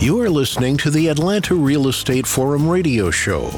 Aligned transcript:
You 0.00 0.20
are 0.20 0.28
listening 0.28 0.76
to 0.78 0.90
the 0.90 1.08
Atlanta 1.08 1.54
Real 1.54 1.88
Estate 1.88 2.26
Forum 2.26 2.68
radio 2.68 3.10
show, 3.10 3.50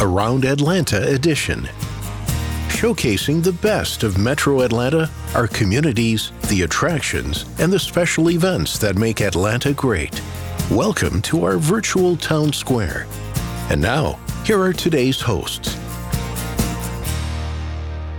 Around 0.00 0.44
Atlanta 0.44 1.08
edition. 1.08 1.66
Showcasing 2.68 3.42
the 3.42 3.52
best 3.52 4.02
of 4.02 4.18
Metro 4.18 4.62
Atlanta, 4.62 5.08
our 5.34 5.46
communities, 5.46 6.32
the 6.48 6.62
attractions, 6.62 7.46
and 7.58 7.72
the 7.72 7.78
special 7.78 8.30
events 8.30 8.76
that 8.80 8.96
make 8.96 9.22
Atlanta 9.22 9.72
great. 9.72 10.20
Welcome 10.70 11.22
to 11.22 11.44
our 11.44 11.56
virtual 11.56 12.16
town 12.16 12.52
square. 12.52 13.06
And 13.70 13.80
now, 13.80 14.18
here 14.44 14.60
are 14.60 14.74
today's 14.74 15.22
hosts. 15.22 15.78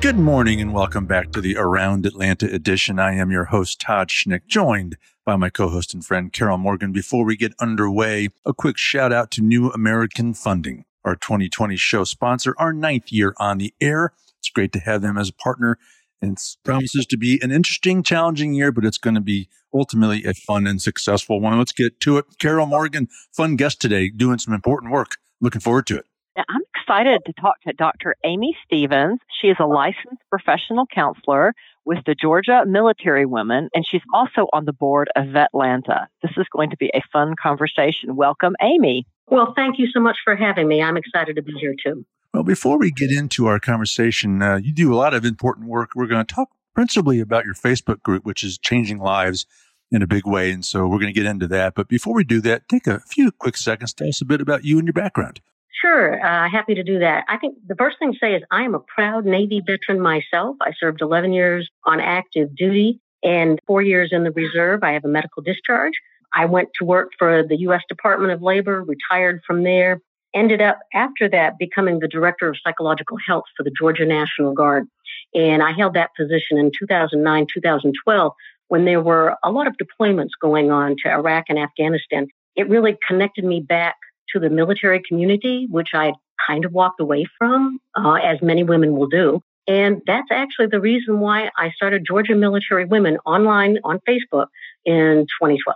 Good 0.01 0.17
morning 0.17 0.61
and 0.61 0.73
welcome 0.73 1.05
back 1.05 1.31
to 1.33 1.41
the 1.41 1.57
Around 1.57 2.05
Atlanta 2.05 2.51
edition. 2.51 2.99
I 2.99 3.15
am 3.15 3.31
your 3.31 3.45
host, 3.45 3.79
Todd 3.81 4.07
Schnick, 4.07 4.47
joined 4.47 4.97
by 5.25 5.35
my 5.35 5.49
co-host 5.49 5.93
and 5.93 6.05
friend, 6.05 6.31
Carol 6.31 6.57
Morgan. 6.57 6.91
Before 6.91 7.25
we 7.25 7.35
get 7.35 7.53
underway, 7.59 8.29
a 8.45 8.53
quick 8.53 8.77
shout 8.77 9.11
out 9.11 9.31
to 9.31 9.41
New 9.41 9.71
American 9.71 10.33
Funding, 10.35 10.85
our 11.03 11.15
2020 11.15 11.75
show 11.75 12.03
sponsor, 12.03 12.53
our 12.59 12.71
ninth 12.71 13.11
year 13.11 13.33
on 13.37 13.57
the 13.57 13.73
air. 13.81 14.13
It's 14.39 14.49
great 14.49 14.71
to 14.73 14.79
have 14.79 15.01
them 15.01 15.17
as 15.17 15.29
a 15.29 15.33
partner 15.33 15.79
and 16.21 16.37
it 16.37 16.55
promises 16.63 17.05
to 17.07 17.17
be 17.17 17.39
an 17.41 17.51
interesting, 17.51 18.03
challenging 18.03 18.53
year, 18.53 18.71
but 18.71 18.85
it's 18.85 18.97
going 18.97 19.15
to 19.15 19.21
be 19.21 19.49
ultimately 19.73 20.23
a 20.25 20.33
fun 20.33 20.65
and 20.67 20.81
successful 20.81 21.41
one. 21.41 21.57
Let's 21.57 21.71
get 21.71 21.99
to 22.01 22.17
it. 22.17 22.25
Carol 22.39 22.67
Morgan, 22.67 23.09
fun 23.35 23.55
guest 23.55 23.81
today, 23.81 24.09
doing 24.09 24.37
some 24.37 24.53
important 24.53 24.91
work. 24.91 25.17
Looking 25.41 25.61
forward 25.61 25.87
to 25.87 25.97
it. 25.97 26.05
I'm 26.37 26.61
excited 26.75 27.21
to 27.25 27.33
talk 27.33 27.61
to 27.61 27.73
Dr. 27.73 28.15
Amy 28.23 28.55
Stevens. 28.65 29.19
She 29.41 29.47
is 29.47 29.57
a 29.59 29.65
licensed 29.65 30.21
professional 30.29 30.85
counselor 30.93 31.53
with 31.85 31.99
the 32.05 32.15
Georgia 32.15 32.63
Military 32.65 33.25
Women, 33.25 33.69
and 33.73 33.85
she's 33.89 34.01
also 34.13 34.47
on 34.53 34.65
the 34.65 34.73
board 34.73 35.09
of 35.15 35.25
Vetlanta. 35.25 36.07
This 36.21 36.31
is 36.37 36.45
going 36.51 36.71
to 36.71 36.77
be 36.77 36.91
a 36.93 37.01
fun 37.13 37.35
conversation. 37.41 38.15
Welcome, 38.15 38.55
Amy. 38.61 39.05
Well, 39.27 39.53
thank 39.55 39.79
you 39.79 39.87
so 39.93 39.99
much 39.99 40.17
for 40.23 40.35
having 40.35 40.67
me. 40.67 40.81
I'm 40.81 40.97
excited 40.97 41.35
to 41.35 41.41
be 41.41 41.53
here 41.59 41.75
too. 41.83 42.05
Well, 42.33 42.43
before 42.43 42.77
we 42.77 42.91
get 42.91 43.11
into 43.11 43.45
our 43.45 43.59
conversation, 43.59 44.41
uh, 44.41 44.57
you 44.57 44.73
do 44.73 44.93
a 44.93 44.97
lot 44.97 45.13
of 45.13 45.23
important 45.23 45.67
work. 45.67 45.91
We're 45.95 46.07
going 46.07 46.25
to 46.25 46.35
talk 46.35 46.49
principally 46.73 47.19
about 47.19 47.45
your 47.45 47.53
Facebook 47.53 48.03
group, 48.03 48.25
which 48.25 48.43
is 48.43 48.57
changing 48.57 48.99
lives 48.99 49.45
in 49.91 50.01
a 50.01 50.07
big 50.07 50.27
way. 50.27 50.51
And 50.51 50.65
so 50.65 50.85
we're 50.85 50.99
going 50.99 51.13
to 51.13 51.19
get 51.19 51.25
into 51.25 51.47
that. 51.47 51.75
But 51.75 51.87
before 51.87 52.13
we 52.13 52.23
do 52.23 52.41
that, 52.41 52.67
take 52.67 52.87
a 52.87 52.99
few 52.99 53.31
quick 53.31 53.55
seconds. 53.55 53.93
Tell 53.93 54.09
us 54.09 54.21
a 54.21 54.25
bit 54.25 54.41
about 54.41 54.65
you 54.65 54.77
and 54.77 54.87
your 54.87 54.93
background. 54.93 55.39
Sure, 55.81 56.25
uh, 56.25 56.49
happy 56.49 56.73
to 56.75 56.83
do 56.83 56.99
that. 56.99 57.25
I 57.27 57.37
think 57.37 57.57
the 57.67 57.75
first 57.75 57.99
thing 57.99 58.13
to 58.13 58.19
say 58.19 58.33
is 58.33 58.43
I 58.49 58.63
am 58.63 58.75
a 58.75 58.79
proud 58.79 59.25
Navy 59.25 59.61
veteran 59.65 59.99
myself. 59.99 60.55
I 60.61 60.71
served 60.79 61.01
11 61.01 61.33
years 61.33 61.69
on 61.85 61.99
active 61.99 62.55
duty 62.55 63.01
and 63.23 63.59
four 63.67 63.81
years 63.81 64.09
in 64.11 64.23
the 64.23 64.31
reserve. 64.31 64.83
I 64.83 64.93
have 64.93 65.03
a 65.03 65.09
medical 65.09 65.43
discharge. 65.43 65.93
I 66.33 66.45
went 66.45 66.69
to 66.79 66.85
work 66.85 67.09
for 67.19 67.43
the 67.43 67.57
U.S. 67.61 67.81
Department 67.89 68.31
of 68.31 68.41
Labor, 68.41 68.83
retired 68.83 69.41
from 69.45 69.63
there, 69.63 69.99
ended 70.33 70.61
up 70.61 70.79
after 70.93 71.29
that 71.29 71.57
becoming 71.57 71.99
the 71.99 72.07
director 72.07 72.47
of 72.47 72.57
psychological 72.63 73.17
health 73.25 73.45
for 73.55 73.63
the 73.63 73.71
Georgia 73.77 74.05
National 74.05 74.53
Guard. 74.53 74.85
And 75.33 75.63
I 75.63 75.71
held 75.71 75.93
that 75.95 76.11
position 76.15 76.57
in 76.57 76.71
2009, 76.77 77.47
2012, 77.53 78.33
when 78.67 78.85
there 78.85 79.01
were 79.01 79.35
a 79.43 79.51
lot 79.51 79.67
of 79.67 79.75
deployments 79.77 80.31
going 80.41 80.71
on 80.71 80.95
to 81.03 81.09
Iraq 81.09 81.45
and 81.49 81.59
Afghanistan. 81.59 82.27
It 82.55 82.69
really 82.69 82.97
connected 83.07 83.43
me 83.43 83.59
back 83.59 83.95
to 84.33 84.39
the 84.39 84.49
military 84.49 85.01
community, 85.07 85.67
which 85.69 85.89
I 85.93 86.13
kind 86.47 86.65
of 86.65 86.73
walked 86.73 86.99
away 86.99 87.25
from, 87.37 87.79
uh, 87.95 88.15
as 88.15 88.41
many 88.41 88.63
women 88.63 88.95
will 88.95 89.07
do. 89.07 89.41
And 89.67 90.01
that's 90.05 90.27
actually 90.31 90.67
the 90.67 90.79
reason 90.79 91.19
why 91.19 91.49
I 91.57 91.71
started 91.71 92.03
Georgia 92.07 92.35
Military 92.35 92.85
Women 92.85 93.17
online 93.25 93.79
on 93.83 93.99
Facebook 94.07 94.47
in 94.85 95.25
2012. 95.41 95.75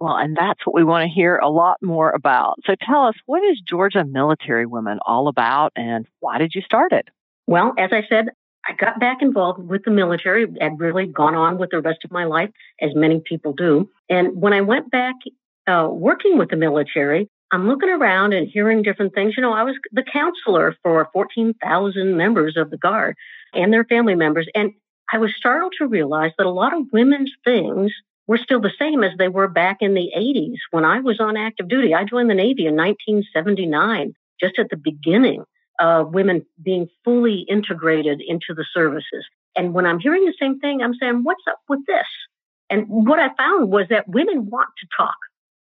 Well, 0.00 0.16
and 0.16 0.36
that's 0.36 0.60
what 0.64 0.74
we 0.74 0.84
want 0.84 1.04
to 1.04 1.14
hear 1.14 1.36
a 1.36 1.48
lot 1.48 1.78
more 1.82 2.10
about. 2.10 2.58
So 2.66 2.74
tell 2.80 3.06
us, 3.06 3.14
what 3.26 3.42
is 3.44 3.60
Georgia 3.66 4.04
Military 4.04 4.66
Women 4.66 4.98
all 5.06 5.28
about 5.28 5.72
and 5.74 6.06
why 6.20 6.38
did 6.38 6.52
you 6.54 6.62
start 6.62 6.92
it? 6.92 7.08
Well, 7.46 7.74
as 7.78 7.90
I 7.92 8.02
said, 8.08 8.28
I 8.68 8.74
got 8.74 8.98
back 8.98 9.18
involved 9.22 9.60
with 9.60 9.84
the 9.84 9.90
military. 9.90 10.46
I'd 10.60 10.78
really 10.78 11.06
gone 11.06 11.34
on 11.34 11.58
with 11.58 11.70
the 11.70 11.80
rest 11.80 12.00
of 12.04 12.10
my 12.10 12.24
life, 12.24 12.50
as 12.80 12.90
many 12.94 13.20
people 13.24 13.52
do. 13.52 13.88
And 14.10 14.40
when 14.40 14.52
I 14.52 14.60
went 14.60 14.90
back 14.90 15.14
uh, 15.66 15.88
working 15.90 16.38
with 16.38 16.50
the 16.50 16.56
military, 16.56 17.28
I'm 17.52 17.68
looking 17.68 17.88
around 17.88 18.32
and 18.32 18.48
hearing 18.48 18.82
different 18.82 19.14
things. 19.14 19.34
You 19.36 19.42
know, 19.42 19.52
I 19.52 19.62
was 19.62 19.76
the 19.92 20.02
counselor 20.02 20.76
for 20.82 21.08
14,000 21.12 22.16
members 22.16 22.56
of 22.56 22.70
the 22.70 22.76
Guard 22.76 23.16
and 23.54 23.72
their 23.72 23.84
family 23.84 24.14
members. 24.14 24.48
And 24.54 24.72
I 25.12 25.18
was 25.18 25.32
startled 25.36 25.74
to 25.78 25.86
realize 25.86 26.32
that 26.38 26.46
a 26.46 26.50
lot 26.50 26.76
of 26.76 26.86
women's 26.92 27.32
things 27.44 27.92
were 28.26 28.38
still 28.38 28.60
the 28.60 28.72
same 28.78 29.04
as 29.04 29.12
they 29.18 29.28
were 29.28 29.46
back 29.46 29.78
in 29.80 29.94
the 29.94 30.10
80s 30.16 30.56
when 30.72 30.84
I 30.84 31.00
was 31.00 31.20
on 31.20 31.36
active 31.36 31.68
duty. 31.68 31.94
I 31.94 32.04
joined 32.04 32.28
the 32.28 32.34
Navy 32.34 32.66
in 32.66 32.74
1979, 32.74 34.14
just 34.40 34.58
at 34.58 34.68
the 34.68 34.76
beginning 34.76 35.44
of 35.78 36.12
women 36.12 36.44
being 36.60 36.88
fully 37.04 37.46
integrated 37.48 38.20
into 38.26 38.54
the 38.54 38.64
services. 38.74 39.24
And 39.54 39.72
when 39.72 39.86
I'm 39.86 40.00
hearing 40.00 40.24
the 40.24 40.34
same 40.40 40.58
thing, 40.58 40.82
I'm 40.82 40.94
saying, 40.94 41.22
what's 41.22 41.44
up 41.48 41.60
with 41.68 41.80
this? 41.86 42.06
And 42.68 42.86
what 42.88 43.20
I 43.20 43.28
found 43.36 43.70
was 43.70 43.86
that 43.90 44.08
women 44.08 44.50
want 44.50 44.68
to 44.78 44.86
talk. 44.96 45.14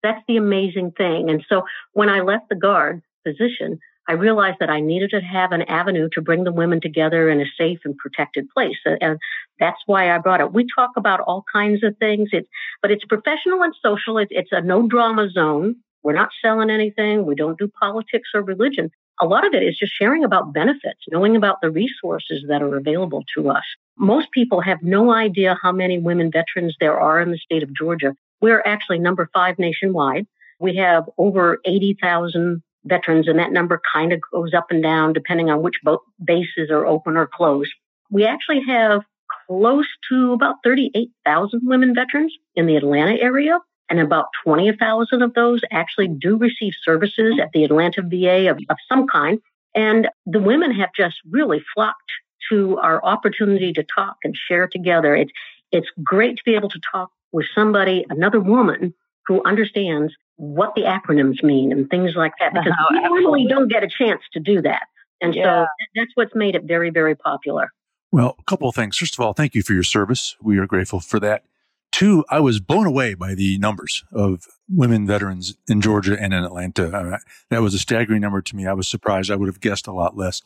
That's 0.02 0.22
the 0.28 0.36
amazing 0.36 0.92
thing. 0.92 1.30
And 1.30 1.44
so 1.48 1.62
when 1.92 2.08
I 2.08 2.20
left 2.20 2.48
the 2.48 2.56
guard 2.56 3.02
position, 3.24 3.78
I 4.08 4.12
realized 4.12 4.56
that 4.60 4.70
I 4.70 4.80
needed 4.80 5.10
to 5.10 5.20
have 5.20 5.52
an 5.52 5.62
avenue 5.62 6.08
to 6.12 6.22
bring 6.22 6.44
the 6.44 6.52
women 6.52 6.80
together 6.80 7.28
in 7.28 7.42
a 7.42 7.46
safe 7.58 7.80
and 7.84 7.96
protected 7.96 8.48
place. 8.48 8.78
And 8.86 9.18
that's 9.60 9.82
why 9.84 10.14
I 10.14 10.18
brought 10.18 10.40
it. 10.40 10.52
We 10.52 10.66
talk 10.74 10.92
about 10.96 11.20
all 11.20 11.44
kinds 11.52 11.84
of 11.84 11.96
things, 11.98 12.30
it's, 12.32 12.48
but 12.80 12.90
it's 12.90 13.04
professional 13.04 13.62
and 13.62 13.74
social. 13.82 14.16
It's, 14.16 14.32
it's 14.34 14.52
a 14.52 14.62
no 14.62 14.88
drama 14.88 15.28
zone. 15.28 15.76
We're 16.02 16.14
not 16.14 16.30
selling 16.42 16.70
anything. 16.70 17.26
We 17.26 17.34
don't 17.34 17.58
do 17.58 17.68
politics 17.68 18.30
or 18.34 18.42
religion. 18.42 18.90
A 19.20 19.26
lot 19.26 19.46
of 19.46 19.52
it 19.52 19.62
is 19.62 19.76
just 19.76 19.92
sharing 19.92 20.24
about 20.24 20.54
benefits, 20.54 21.00
knowing 21.10 21.36
about 21.36 21.60
the 21.60 21.70
resources 21.70 22.44
that 22.48 22.62
are 22.62 22.76
available 22.76 23.24
to 23.36 23.50
us. 23.50 23.64
Most 23.98 24.30
people 24.30 24.60
have 24.62 24.80
no 24.80 25.12
idea 25.12 25.58
how 25.60 25.72
many 25.72 25.98
women 25.98 26.30
veterans 26.30 26.76
there 26.80 26.98
are 26.98 27.20
in 27.20 27.30
the 27.30 27.36
state 27.36 27.64
of 27.64 27.74
Georgia. 27.74 28.14
We're 28.40 28.62
actually 28.64 28.98
number 28.98 29.28
five 29.32 29.58
nationwide. 29.58 30.26
We 30.60 30.76
have 30.76 31.08
over 31.18 31.60
80,000 31.64 32.62
veterans, 32.84 33.28
and 33.28 33.38
that 33.38 33.52
number 33.52 33.80
kind 33.92 34.12
of 34.12 34.20
goes 34.32 34.54
up 34.54 34.66
and 34.70 34.82
down 34.82 35.12
depending 35.12 35.50
on 35.50 35.62
which 35.62 35.76
bases 36.24 36.70
are 36.70 36.86
open 36.86 37.16
or 37.16 37.26
closed. 37.26 37.70
We 38.10 38.24
actually 38.24 38.62
have 38.66 39.02
close 39.46 39.86
to 40.10 40.32
about 40.32 40.56
38,000 40.64 41.60
women 41.64 41.94
veterans 41.94 42.34
in 42.54 42.66
the 42.66 42.76
Atlanta 42.76 43.20
area, 43.20 43.58
and 43.90 44.00
about 44.00 44.26
20,000 44.44 45.22
of 45.22 45.34
those 45.34 45.60
actually 45.70 46.08
do 46.08 46.36
receive 46.36 46.72
services 46.84 47.38
at 47.40 47.50
the 47.52 47.64
Atlanta 47.64 48.02
VA 48.02 48.50
of, 48.50 48.58
of 48.68 48.76
some 48.88 49.06
kind. 49.06 49.38
And 49.74 50.08
the 50.26 50.40
women 50.40 50.72
have 50.72 50.90
just 50.96 51.16
really 51.30 51.62
flocked 51.74 52.10
to 52.50 52.78
our 52.78 53.02
opportunity 53.04 53.72
to 53.72 53.84
talk 53.84 54.16
and 54.24 54.36
share 54.36 54.68
together. 54.68 55.14
It's, 55.14 55.32
it's 55.72 55.88
great 56.02 56.36
to 56.36 56.42
be 56.44 56.54
able 56.54 56.70
to 56.70 56.80
talk 56.92 57.10
with 57.32 57.46
somebody, 57.54 58.04
another 58.10 58.40
woman 58.40 58.94
who 59.26 59.42
understands 59.44 60.12
what 60.36 60.74
the 60.74 60.82
acronyms 60.82 61.42
mean 61.42 61.72
and 61.72 61.90
things 61.90 62.12
like 62.16 62.32
that 62.38 62.54
because 62.54 62.72
oh, 62.80 62.86
we 62.90 63.00
normally 63.00 63.46
don't 63.48 63.68
get 63.68 63.82
a 63.82 63.88
chance 63.88 64.22
to 64.32 64.40
do 64.40 64.62
that. 64.62 64.86
And 65.20 65.34
yeah. 65.34 65.64
so 65.64 65.66
that's 65.96 66.12
what's 66.14 66.34
made 66.34 66.54
it 66.54 66.62
very, 66.64 66.90
very 66.90 67.14
popular. 67.14 67.70
Well, 68.10 68.36
a 68.38 68.42
couple 68.44 68.68
of 68.68 68.74
things. 68.74 68.96
First 68.96 69.14
of 69.14 69.20
all, 69.20 69.32
thank 69.32 69.54
you 69.54 69.62
for 69.62 69.74
your 69.74 69.82
service. 69.82 70.36
We 70.40 70.58
are 70.58 70.66
grateful 70.66 71.00
for 71.00 71.20
that. 71.20 71.44
Two, 71.90 72.24
I 72.30 72.40
was 72.40 72.60
blown 72.60 72.86
away 72.86 73.14
by 73.14 73.34
the 73.34 73.58
numbers 73.58 74.04
of 74.12 74.46
women 74.68 75.06
veterans 75.06 75.56
in 75.68 75.80
Georgia 75.80 76.16
and 76.18 76.32
in 76.32 76.44
Atlanta. 76.44 76.96
Uh, 76.96 77.18
that 77.50 77.62
was 77.62 77.74
a 77.74 77.78
staggering 77.78 78.20
number 78.20 78.40
to 78.40 78.56
me. 78.56 78.66
I 78.66 78.74
was 78.74 78.86
surprised. 78.86 79.30
I 79.30 79.36
would 79.36 79.48
have 79.48 79.60
guessed 79.60 79.86
a 79.86 79.92
lot 79.92 80.16
less. 80.16 80.42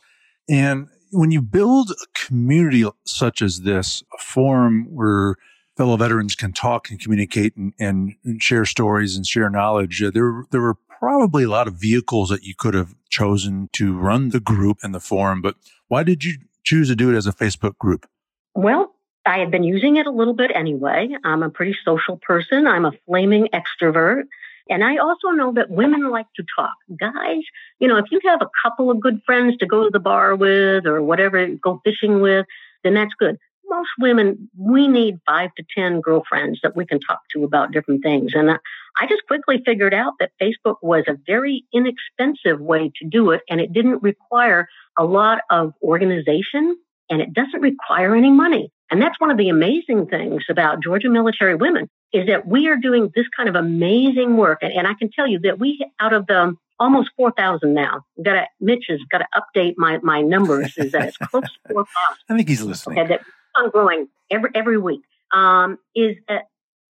And 0.49 0.87
when 1.11 1.31
you 1.31 1.41
build 1.41 1.91
a 1.91 2.27
community 2.27 2.85
such 3.05 3.41
as 3.41 3.61
this, 3.61 4.03
a 4.17 4.21
forum 4.21 4.87
where 4.89 5.35
fellow 5.75 5.97
veterans 5.97 6.35
can 6.35 6.53
talk 6.53 6.89
and 6.89 6.99
communicate 6.99 7.55
and, 7.55 7.73
and, 7.79 8.15
share 8.41 8.65
stories 8.65 9.15
and 9.15 9.25
share 9.25 9.49
knowledge, 9.49 10.01
uh, 10.01 10.11
there, 10.11 10.45
there 10.51 10.61
were 10.61 10.77
probably 10.99 11.43
a 11.43 11.49
lot 11.49 11.67
of 11.67 11.73
vehicles 11.73 12.29
that 12.29 12.43
you 12.43 12.53
could 12.55 12.73
have 12.73 12.95
chosen 13.09 13.69
to 13.73 13.97
run 13.97 14.29
the 14.29 14.39
group 14.39 14.77
and 14.83 14.93
the 14.93 14.99
forum. 14.99 15.41
But 15.41 15.55
why 15.87 16.03
did 16.03 16.23
you 16.23 16.37
choose 16.63 16.87
to 16.89 16.95
do 16.95 17.13
it 17.13 17.17
as 17.17 17.27
a 17.27 17.33
Facebook 17.33 17.77
group? 17.77 18.07
Well, 18.55 18.93
I 19.25 19.39
had 19.39 19.51
been 19.51 19.63
using 19.63 19.97
it 19.97 20.05
a 20.05 20.11
little 20.11 20.33
bit 20.33 20.51
anyway. 20.53 21.09
I'm 21.23 21.43
a 21.43 21.49
pretty 21.49 21.75
social 21.83 22.17
person. 22.17 22.67
I'm 22.67 22.85
a 22.85 22.91
flaming 23.05 23.47
extrovert. 23.53 24.23
And 24.69 24.83
I 24.83 24.97
also 24.97 25.29
know 25.29 25.51
that 25.53 25.69
women 25.69 26.09
like 26.09 26.27
to 26.37 26.43
talk. 26.55 26.73
Guys, 26.97 27.41
you 27.79 27.87
know, 27.87 27.97
if 27.97 28.05
you 28.11 28.21
have 28.25 28.41
a 28.41 28.49
couple 28.61 28.89
of 28.89 29.01
good 29.01 29.21
friends 29.25 29.57
to 29.57 29.65
go 29.65 29.83
to 29.83 29.89
the 29.89 29.99
bar 29.99 30.35
with 30.35 30.85
or 30.85 31.01
whatever, 31.01 31.45
go 31.47 31.81
fishing 31.83 32.21
with, 32.21 32.45
then 32.83 32.93
that's 32.93 33.13
good 33.19 33.37
most 33.73 33.89
women, 33.99 34.49
we 34.57 34.87
need 34.87 35.19
five 35.25 35.49
to 35.55 35.63
10 35.75 36.01
girlfriends 36.01 36.59
that 36.63 36.75
we 36.75 36.85
can 36.85 36.99
talk 36.99 37.19
to 37.31 37.43
about 37.43 37.71
different 37.71 38.03
things. 38.03 38.31
And 38.33 38.51
I 38.51 39.07
just 39.07 39.25
quickly 39.27 39.61
figured 39.65 39.93
out 39.93 40.13
that 40.19 40.31
Facebook 40.41 40.75
was 40.81 41.03
a 41.07 41.17
very 41.25 41.65
inexpensive 41.73 42.59
way 42.59 42.91
to 43.01 43.07
do 43.07 43.31
it. 43.31 43.41
And 43.49 43.59
it 43.59 43.73
didn't 43.73 44.03
require 44.03 44.67
a 44.97 45.03
lot 45.03 45.39
of 45.49 45.73
organization 45.81 46.77
and 47.09 47.21
it 47.21 47.33
doesn't 47.33 47.61
require 47.61 48.15
any 48.15 48.31
money. 48.31 48.71
And 48.91 49.01
that's 49.01 49.19
one 49.19 49.31
of 49.31 49.37
the 49.37 49.49
amazing 49.49 50.07
things 50.07 50.43
about 50.49 50.83
Georgia 50.83 51.09
military 51.09 51.55
women 51.55 51.89
is 52.13 52.27
that 52.27 52.47
we 52.47 52.67
are 52.67 52.77
doing 52.77 53.11
this 53.15 53.25
kind 53.35 53.49
of 53.49 53.55
amazing 53.55 54.37
work. 54.37 54.59
And, 54.61 54.71
and 54.71 54.87
I 54.87 54.93
can 54.93 55.09
tell 55.09 55.27
you 55.27 55.39
that 55.39 55.59
we, 55.59 55.83
out 55.99 56.13
of 56.13 56.27
the 56.27 56.55
almost 56.79 57.09
4,000 57.17 57.73
now, 57.73 58.03
got 58.23 58.33
to, 58.33 58.45
Mitch 58.59 58.85
has 58.89 58.99
got 59.11 59.19
to 59.19 59.27
update 59.35 59.73
my, 59.77 59.97
my 60.03 60.21
numbers, 60.21 60.73
is 60.77 60.91
that 60.91 61.07
it's 61.07 61.17
close 61.17 61.43
to 61.43 61.73
4,000. 61.73 61.87
I 62.29 62.37
think 62.37 62.47
he's 62.47 62.61
listening. 62.61 62.99
Okay, 62.99 63.07
that 63.07 63.21
on 63.55 63.69
growing 63.69 64.07
every, 64.29 64.49
every 64.55 64.77
week. 64.77 65.01
Um, 65.33 65.79
is 65.95 66.15
that 66.27 66.49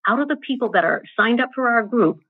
out 0.07 0.21
of 0.21 0.29
the 0.29 0.37
people 0.37 0.71
that 0.71 0.85
are 0.85 1.03
signed 1.17 1.41
up 1.41 1.51
for 1.55 1.69
our 1.69 1.83
group, 1.83 2.21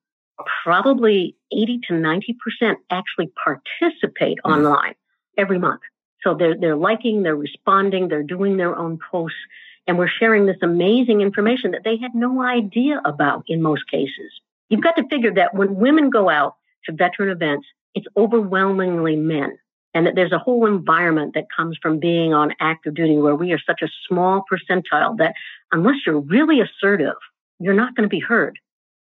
probably 0.64 1.36
80 1.52 1.80
to 1.88 1.94
90% 1.94 2.76
actually 2.90 3.30
participate 3.42 4.38
mm. 4.44 4.50
online 4.50 4.94
every 5.36 5.58
month. 5.58 5.82
So 6.22 6.34
they're, 6.34 6.56
they're 6.56 6.76
liking, 6.76 7.22
they're 7.22 7.36
responding, 7.36 8.08
they're 8.08 8.22
doing 8.22 8.56
their 8.56 8.76
own 8.76 8.98
posts, 9.10 9.38
and 9.86 9.98
we're 9.98 10.08
sharing 10.08 10.46
this 10.46 10.58
amazing 10.62 11.20
information 11.20 11.70
that 11.70 11.84
they 11.84 11.96
had 11.96 12.14
no 12.14 12.42
idea 12.42 13.00
about 13.04 13.44
in 13.48 13.62
most 13.62 13.90
cases. 13.90 14.30
You've 14.68 14.82
got 14.82 14.96
to 14.96 15.08
figure 15.08 15.34
that 15.34 15.54
when 15.54 15.76
women 15.76 16.10
go 16.10 16.28
out 16.28 16.56
to 16.84 16.92
veteran 16.92 17.30
events, 17.30 17.66
it's 17.94 18.06
overwhelmingly 18.16 19.16
men. 19.16 19.58
And 19.92 20.06
that 20.06 20.14
there's 20.14 20.32
a 20.32 20.38
whole 20.38 20.66
environment 20.66 21.34
that 21.34 21.46
comes 21.54 21.76
from 21.82 21.98
being 21.98 22.32
on 22.32 22.54
active 22.60 22.94
duty 22.94 23.18
where 23.18 23.34
we 23.34 23.52
are 23.52 23.58
such 23.58 23.82
a 23.82 23.88
small 24.08 24.44
percentile 24.50 25.18
that 25.18 25.34
unless 25.72 25.96
you're 26.06 26.20
really 26.20 26.60
assertive, 26.60 27.16
you're 27.58 27.74
not 27.74 27.96
going 27.96 28.08
to 28.08 28.10
be 28.10 28.20
heard. 28.20 28.58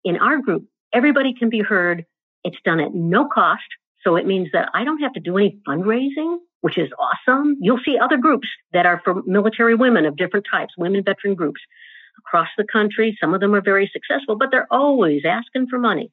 In 0.04 0.16
our 0.18 0.40
group, 0.40 0.66
everybody 0.92 1.34
can 1.34 1.50
be 1.50 1.60
heard. 1.60 2.04
It's 2.44 2.58
done 2.64 2.78
at 2.78 2.94
no 2.94 3.26
cost. 3.28 3.64
So 4.04 4.14
it 4.14 4.26
means 4.26 4.50
that 4.52 4.68
I 4.72 4.84
don't 4.84 5.02
have 5.02 5.14
to 5.14 5.20
do 5.20 5.36
any 5.36 5.58
fundraising 5.66 6.38
which 6.66 6.78
is 6.78 6.90
awesome. 6.98 7.56
You'll 7.60 7.78
see 7.84 7.96
other 7.96 8.16
groups 8.16 8.48
that 8.72 8.86
are 8.86 9.00
for 9.04 9.22
military 9.24 9.76
women 9.76 10.04
of 10.04 10.16
different 10.16 10.46
types, 10.50 10.74
women 10.76 11.04
veteran 11.04 11.36
groups 11.36 11.60
across 12.18 12.48
the 12.58 12.64
country. 12.64 13.16
Some 13.20 13.34
of 13.34 13.40
them 13.40 13.54
are 13.54 13.60
very 13.60 13.88
successful, 13.92 14.34
but 14.34 14.50
they're 14.50 14.66
always 14.68 15.22
asking 15.24 15.68
for 15.68 15.78
money. 15.78 16.10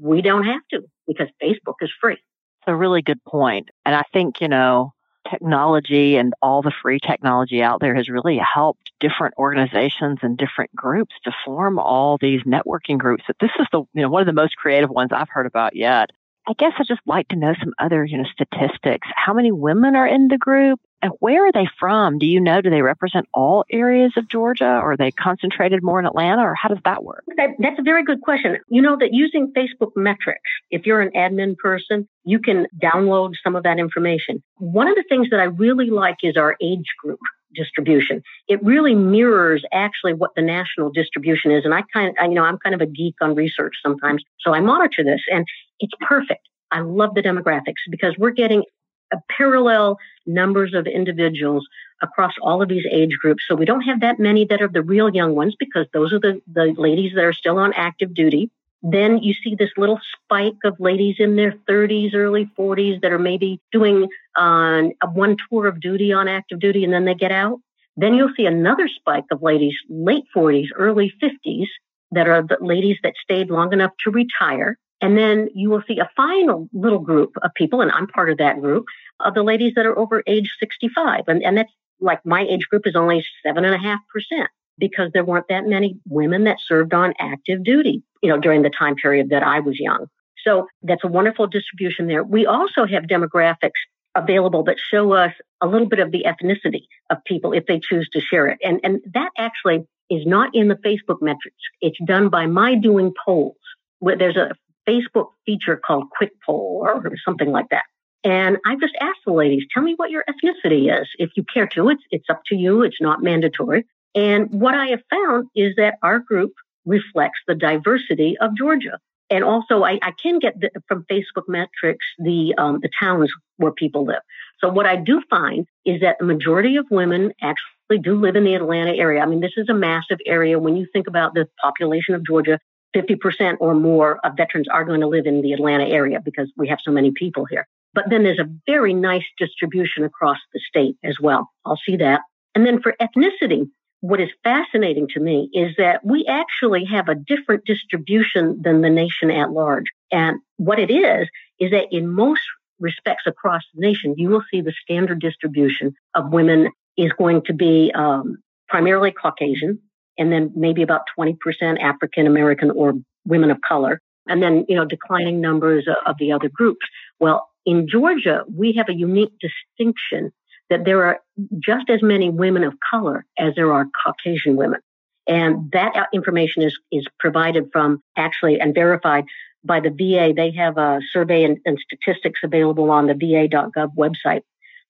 We 0.00 0.22
don't 0.22 0.44
have 0.44 0.62
to 0.70 0.82
because 1.08 1.26
Facebook 1.42 1.74
is 1.80 1.90
free. 2.00 2.18
A 2.66 2.74
really 2.74 3.02
good 3.02 3.22
point. 3.24 3.70
And 3.84 3.94
I 3.94 4.02
think, 4.12 4.40
you 4.40 4.48
know, 4.48 4.92
technology 5.30 6.16
and 6.16 6.34
all 6.42 6.62
the 6.62 6.72
free 6.82 6.98
technology 7.00 7.62
out 7.62 7.80
there 7.80 7.94
has 7.94 8.08
really 8.08 8.38
helped 8.38 8.92
different 9.00 9.34
organizations 9.38 10.18
and 10.22 10.36
different 10.36 10.74
groups 10.74 11.14
to 11.24 11.32
form 11.44 11.78
all 11.78 12.18
these 12.20 12.42
networking 12.42 12.98
groups. 12.98 13.24
That 13.26 13.38
this 13.40 13.50
is 13.58 13.66
the 13.72 13.80
you 13.94 14.02
know 14.02 14.08
one 14.08 14.22
of 14.22 14.26
the 14.26 14.32
most 14.32 14.56
creative 14.56 14.90
ones 14.90 15.10
I've 15.12 15.28
heard 15.28 15.46
about 15.46 15.76
yet. 15.76 16.10
I 16.48 16.52
guess 16.58 16.72
I'd 16.78 16.86
just 16.86 17.00
like 17.06 17.28
to 17.28 17.36
know 17.36 17.54
some 17.58 17.72
other, 17.78 18.04
you 18.04 18.18
know, 18.18 18.24
statistics. 18.32 19.08
How 19.16 19.34
many 19.34 19.50
women 19.50 19.96
are 19.96 20.06
in 20.06 20.28
the 20.28 20.38
group 20.38 20.80
and 21.02 21.12
where 21.18 21.46
are 21.46 21.52
they 21.52 21.66
from? 21.78 22.18
Do 22.18 22.26
you 22.26 22.40
know, 22.40 22.60
do 22.60 22.70
they 22.70 22.82
represent 22.82 23.26
all 23.34 23.64
areas 23.70 24.12
of 24.16 24.28
Georgia 24.28 24.64
or 24.64 24.92
are 24.92 24.96
they 24.96 25.10
concentrated 25.10 25.82
more 25.82 25.98
in 25.98 26.06
Atlanta 26.06 26.42
or 26.42 26.54
how 26.54 26.68
does 26.68 26.78
that 26.84 27.04
work? 27.04 27.24
That, 27.36 27.50
that's 27.58 27.78
a 27.78 27.82
very 27.82 28.04
good 28.04 28.22
question. 28.22 28.58
You 28.68 28.80
know 28.80 28.96
that 28.98 29.12
using 29.12 29.52
Facebook 29.56 29.90
metrics, 29.96 30.40
if 30.70 30.86
you're 30.86 31.00
an 31.00 31.10
admin 31.16 31.56
person, 31.56 32.08
you 32.24 32.38
can 32.38 32.66
download 32.82 33.32
some 33.42 33.56
of 33.56 33.64
that 33.64 33.78
information. 33.78 34.42
One 34.56 34.88
of 34.88 34.94
the 34.94 35.04
things 35.08 35.28
that 35.30 35.40
I 35.40 35.44
really 35.44 35.90
like 35.90 36.16
is 36.22 36.36
our 36.36 36.56
age 36.62 36.94
group 37.02 37.20
distribution. 37.56 38.22
It 38.48 38.62
really 38.62 38.94
mirrors 38.94 39.64
actually 39.72 40.14
what 40.14 40.30
the 40.36 40.42
national 40.42 40.90
distribution 40.90 41.50
is. 41.50 41.64
And 41.64 41.74
I 41.74 41.82
kind 41.92 42.14
of, 42.16 42.24
you 42.28 42.34
know, 42.34 42.44
I'm 42.44 42.58
kind 42.58 42.74
of 42.74 42.80
a 42.80 42.86
geek 42.86 43.14
on 43.20 43.34
research 43.34 43.74
sometimes. 43.82 44.22
So 44.40 44.54
I 44.54 44.60
monitor 44.60 45.02
this 45.02 45.20
and 45.32 45.46
it's 45.80 45.94
perfect. 46.00 46.48
I 46.70 46.80
love 46.80 47.14
the 47.14 47.22
demographics 47.22 47.82
because 47.90 48.14
we're 48.18 48.30
getting 48.30 48.64
a 49.12 49.18
parallel 49.30 49.98
numbers 50.26 50.74
of 50.74 50.86
individuals 50.86 51.66
across 52.02 52.32
all 52.42 52.60
of 52.60 52.68
these 52.68 52.84
age 52.90 53.16
groups. 53.20 53.44
So 53.48 53.54
we 53.54 53.64
don't 53.64 53.82
have 53.82 54.00
that 54.00 54.18
many 54.18 54.44
that 54.46 54.60
are 54.60 54.68
the 54.68 54.82
real 54.82 55.14
young 55.14 55.34
ones 55.34 55.54
because 55.58 55.86
those 55.92 56.12
are 56.12 56.18
the, 56.18 56.42
the 56.52 56.74
ladies 56.76 57.12
that 57.14 57.24
are 57.24 57.32
still 57.32 57.58
on 57.58 57.72
active 57.74 58.14
duty. 58.14 58.50
Then 58.82 59.18
you 59.22 59.34
see 59.34 59.54
this 59.54 59.70
little 59.76 59.98
spike 60.12 60.58
of 60.64 60.76
ladies 60.78 61.16
in 61.18 61.36
their 61.36 61.54
30s, 61.68 62.14
early 62.14 62.48
40s 62.58 63.00
that 63.02 63.12
are 63.12 63.18
maybe 63.18 63.60
doing 63.72 64.08
uh, 64.36 64.82
one 65.12 65.36
tour 65.48 65.66
of 65.66 65.80
duty 65.80 66.12
on 66.12 66.28
active 66.28 66.60
duty 66.60 66.84
and 66.84 66.92
then 66.92 67.04
they 67.04 67.14
get 67.14 67.32
out. 67.32 67.58
Then 67.96 68.14
you'll 68.14 68.34
see 68.36 68.46
another 68.46 68.88
spike 68.88 69.24
of 69.32 69.42
ladies, 69.42 69.74
late 69.88 70.24
40s, 70.36 70.68
early 70.76 71.12
50s, 71.22 71.66
that 72.12 72.28
are 72.28 72.42
the 72.42 72.58
ladies 72.60 72.98
that 73.02 73.14
stayed 73.22 73.50
long 73.50 73.72
enough 73.72 73.92
to 74.04 74.10
retire. 74.10 74.78
And 75.00 75.16
then 75.16 75.48
you 75.54 75.70
will 75.70 75.82
see 75.88 75.98
a 75.98 76.10
final 76.16 76.68
little 76.72 76.98
group 76.98 77.32
of 77.42 77.50
people, 77.54 77.80
and 77.80 77.90
I'm 77.90 78.06
part 78.06 78.30
of 78.30 78.38
that 78.38 78.60
group, 78.60 78.84
of 79.20 79.34
the 79.34 79.42
ladies 79.42 79.72
that 79.76 79.86
are 79.86 79.98
over 79.98 80.22
age 80.26 80.50
65. 80.60 81.24
And, 81.26 81.42
and 81.42 81.58
that's 81.58 81.72
like 82.00 82.24
my 82.24 82.42
age 82.42 82.66
group 82.70 82.86
is 82.86 82.94
only 82.94 83.24
seven 83.44 83.64
and 83.64 83.74
a 83.74 83.78
half 83.78 84.00
percent 84.12 84.50
because 84.78 85.10
there 85.12 85.24
weren't 85.24 85.48
that 85.48 85.66
many 85.66 85.98
women 86.08 86.44
that 86.44 86.58
served 86.64 86.94
on 86.94 87.14
active 87.18 87.64
duty, 87.64 88.02
you 88.22 88.30
know, 88.30 88.38
during 88.38 88.62
the 88.62 88.70
time 88.70 88.94
period 88.94 89.30
that 89.30 89.42
I 89.42 89.60
was 89.60 89.78
young. 89.78 90.06
So 90.44 90.68
that's 90.82 91.04
a 91.04 91.08
wonderful 91.08 91.46
distribution 91.46 92.06
there. 92.06 92.22
We 92.22 92.46
also 92.46 92.86
have 92.86 93.04
demographics 93.04 93.80
available 94.14 94.62
that 94.64 94.76
show 94.78 95.12
us 95.12 95.32
a 95.60 95.66
little 95.66 95.88
bit 95.88 95.98
of 95.98 96.10
the 96.10 96.24
ethnicity 96.26 96.84
of 97.10 97.18
people 97.24 97.52
if 97.52 97.66
they 97.66 97.80
choose 97.80 98.08
to 98.12 98.20
share 98.20 98.46
it. 98.46 98.58
And, 98.62 98.80
and 98.82 99.00
that 99.12 99.30
actually 99.36 99.86
is 100.08 100.24
not 100.24 100.54
in 100.54 100.68
the 100.68 100.76
Facebook 100.76 101.20
metrics. 101.20 101.56
It's 101.80 101.98
done 102.06 102.28
by 102.28 102.46
my 102.46 102.74
doing 102.76 103.12
polls. 103.24 103.56
There's 104.00 104.36
a 104.36 104.52
Facebook 104.88 105.30
feature 105.44 105.76
called 105.76 106.04
Quick 106.16 106.32
Poll 106.44 106.80
or 106.82 107.12
something 107.24 107.50
like 107.50 107.66
that. 107.70 107.82
And 108.24 108.58
I 108.66 108.76
just 108.76 108.94
asked 109.00 109.20
the 109.26 109.32
ladies, 109.32 109.64
tell 109.72 109.82
me 109.82 109.94
what 109.96 110.10
your 110.10 110.24
ethnicity 110.28 110.92
is. 111.00 111.08
If 111.18 111.30
you 111.36 111.44
care 111.44 111.66
to, 111.74 111.90
it's, 111.90 112.02
it's 112.10 112.28
up 112.30 112.42
to 112.46 112.56
you. 112.56 112.82
It's 112.82 113.00
not 113.00 113.22
mandatory. 113.22 113.84
And 114.16 114.50
what 114.50 114.74
I 114.74 114.86
have 114.86 115.02
found 115.10 115.48
is 115.54 115.74
that 115.76 115.98
our 116.02 116.18
group 116.18 116.52
reflects 116.86 117.38
the 117.46 117.54
diversity 117.54 118.36
of 118.40 118.56
Georgia. 118.56 118.98
And 119.28 119.44
also, 119.44 119.82
I, 119.82 119.98
I 120.02 120.12
can 120.22 120.38
get 120.38 120.58
the, 120.60 120.70
from 120.88 121.04
Facebook 121.10 121.48
metrics 121.48 122.06
the 122.18 122.54
um, 122.58 122.78
the 122.80 122.88
towns 122.98 123.30
where 123.56 123.72
people 123.72 124.06
live. 124.06 124.22
So 124.60 124.68
what 124.68 124.86
I 124.86 124.96
do 124.96 125.20
find 125.28 125.66
is 125.84 126.00
that 126.00 126.16
the 126.18 126.24
majority 126.24 126.76
of 126.76 126.86
women 126.90 127.32
actually 127.42 127.98
do 128.02 128.14
live 128.20 128.36
in 128.36 128.44
the 128.44 128.54
Atlanta 128.54 128.92
area. 128.92 129.20
I 129.20 129.26
mean, 129.26 129.40
this 129.40 129.52
is 129.56 129.68
a 129.68 129.74
massive 129.74 130.18
area. 130.26 130.58
When 130.58 130.76
you 130.76 130.86
think 130.92 131.08
about 131.08 131.34
the 131.34 131.48
population 131.60 132.14
of 132.14 132.24
Georgia, 132.24 132.58
50% 132.96 133.56
or 133.60 133.74
more 133.74 134.18
of 134.24 134.36
veterans 134.36 134.68
are 134.72 134.84
going 134.84 135.00
to 135.00 135.08
live 135.08 135.26
in 135.26 135.42
the 135.42 135.52
Atlanta 135.52 135.84
area 135.84 136.20
because 136.24 136.50
we 136.56 136.68
have 136.68 136.78
so 136.82 136.90
many 136.90 137.10
people 137.10 137.44
here. 137.44 137.66
But 137.94 138.04
then 138.10 138.22
there's 138.22 138.38
a 138.38 138.48
very 138.66 138.94
nice 138.94 139.24
distribution 139.38 140.04
across 140.04 140.38
the 140.54 140.60
state 140.68 140.96
as 141.04 141.16
well. 141.20 141.50
I'll 141.64 141.80
see 141.84 141.96
that. 141.96 142.20
And 142.54 142.64
then 142.64 142.80
for 142.80 142.94
ethnicity, 143.00 143.68
what 144.06 144.20
is 144.20 144.28
fascinating 144.44 145.08
to 145.08 145.20
me 145.20 145.50
is 145.52 145.74
that 145.78 146.04
we 146.04 146.24
actually 146.26 146.84
have 146.84 147.08
a 147.08 147.14
different 147.14 147.64
distribution 147.64 148.60
than 148.62 148.80
the 148.80 148.90
nation 148.90 149.32
at 149.32 149.50
large. 149.50 149.86
And 150.12 150.38
what 150.58 150.78
it 150.78 150.90
is, 150.92 151.28
is 151.58 151.72
that 151.72 151.86
in 151.90 152.08
most 152.08 152.42
respects 152.78 153.24
across 153.26 153.62
the 153.74 153.80
nation, 153.80 154.14
you 154.16 154.28
will 154.28 154.44
see 154.50 154.60
the 154.60 154.74
standard 154.80 155.20
distribution 155.20 155.92
of 156.14 156.32
women 156.32 156.70
is 156.96 157.10
going 157.18 157.42
to 157.46 157.52
be 157.52 157.90
um, 157.96 158.36
primarily 158.68 159.10
Caucasian, 159.10 159.80
and 160.16 160.30
then 160.30 160.52
maybe 160.54 160.82
about 160.82 161.02
20% 161.18 161.36
African 161.80 162.28
American 162.28 162.70
or 162.70 162.92
women 163.26 163.50
of 163.50 163.60
color, 163.66 164.00
and 164.28 164.40
then, 164.40 164.64
you 164.68 164.76
know, 164.76 164.84
declining 164.84 165.40
numbers 165.40 165.86
of 166.06 166.14
the 166.20 166.30
other 166.30 166.48
groups. 166.48 166.86
Well, 167.18 167.48
in 167.64 167.88
Georgia, 167.88 168.44
we 168.54 168.72
have 168.74 168.88
a 168.88 168.94
unique 168.94 169.32
distinction 169.40 170.32
that 170.70 170.84
there 170.84 171.04
are 171.04 171.20
just 171.58 171.88
as 171.88 172.02
many 172.02 172.30
women 172.30 172.64
of 172.64 172.74
color 172.90 173.24
as 173.38 173.54
there 173.54 173.72
are 173.72 173.86
Caucasian 174.04 174.56
women. 174.56 174.80
And 175.28 175.70
that 175.72 176.08
information 176.12 176.62
is, 176.62 176.78
is 176.92 177.04
provided 177.18 177.70
from 177.72 178.02
actually 178.16 178.60
and 178.60 178.74
verified 178.74 179.24
by 179.64 179.80
the 179.80 179.90
VA. 179.90 180.32
They 180.34 180.52
have 180.52 180.78
a 180.78 181.00
survey 181.12 181.44
and, 181.44 181.58
and 181.64 181.78
statistics 181.78 182.40
available 182.44 182.90
on 182.90 183.06
the 183.06 183.14
va.gov 183.14 183.94
website 183.96 184.42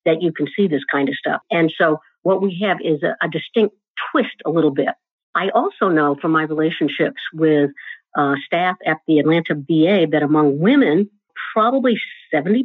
that 0.04 0.22
you 0.22 0.32
can 0.32 0.46
see 0.54 0.68
this 0.68 0.84
kind 0.90 1.08
of 1.08 1.14
stuff. 1.16 1.40
And 1.50 1.72
so 1.76 2.00
what 2.22 2.42
we 2.42 2.58
have 2.62 2.78
is 2.82 3.02
a, 3.02 3.16
a 3.22 3.28
distinct 3.28 3.74
twist 4.12 4.36
a 4.44 4.50
little 4.50 4.70
bit. 4.70 4.88
I 5.34 5.48
also 5.50 5.88
know 5.88 6.16
from 6.20 6.32
my 6.32 6.42
relationships 6.42 7.20
with 7.32 7.70
uh, 8.16 8.34
staff 8.44 8.76
at 8.86 8.98
the 9.06 9.18
Atlanta 9.18 9.54
VA 9.54 10.06
that 10.10 10.22
among 10.22 10.58
women, 10.58 11.10
probably 11.52 11.98
70% 12.32 12.64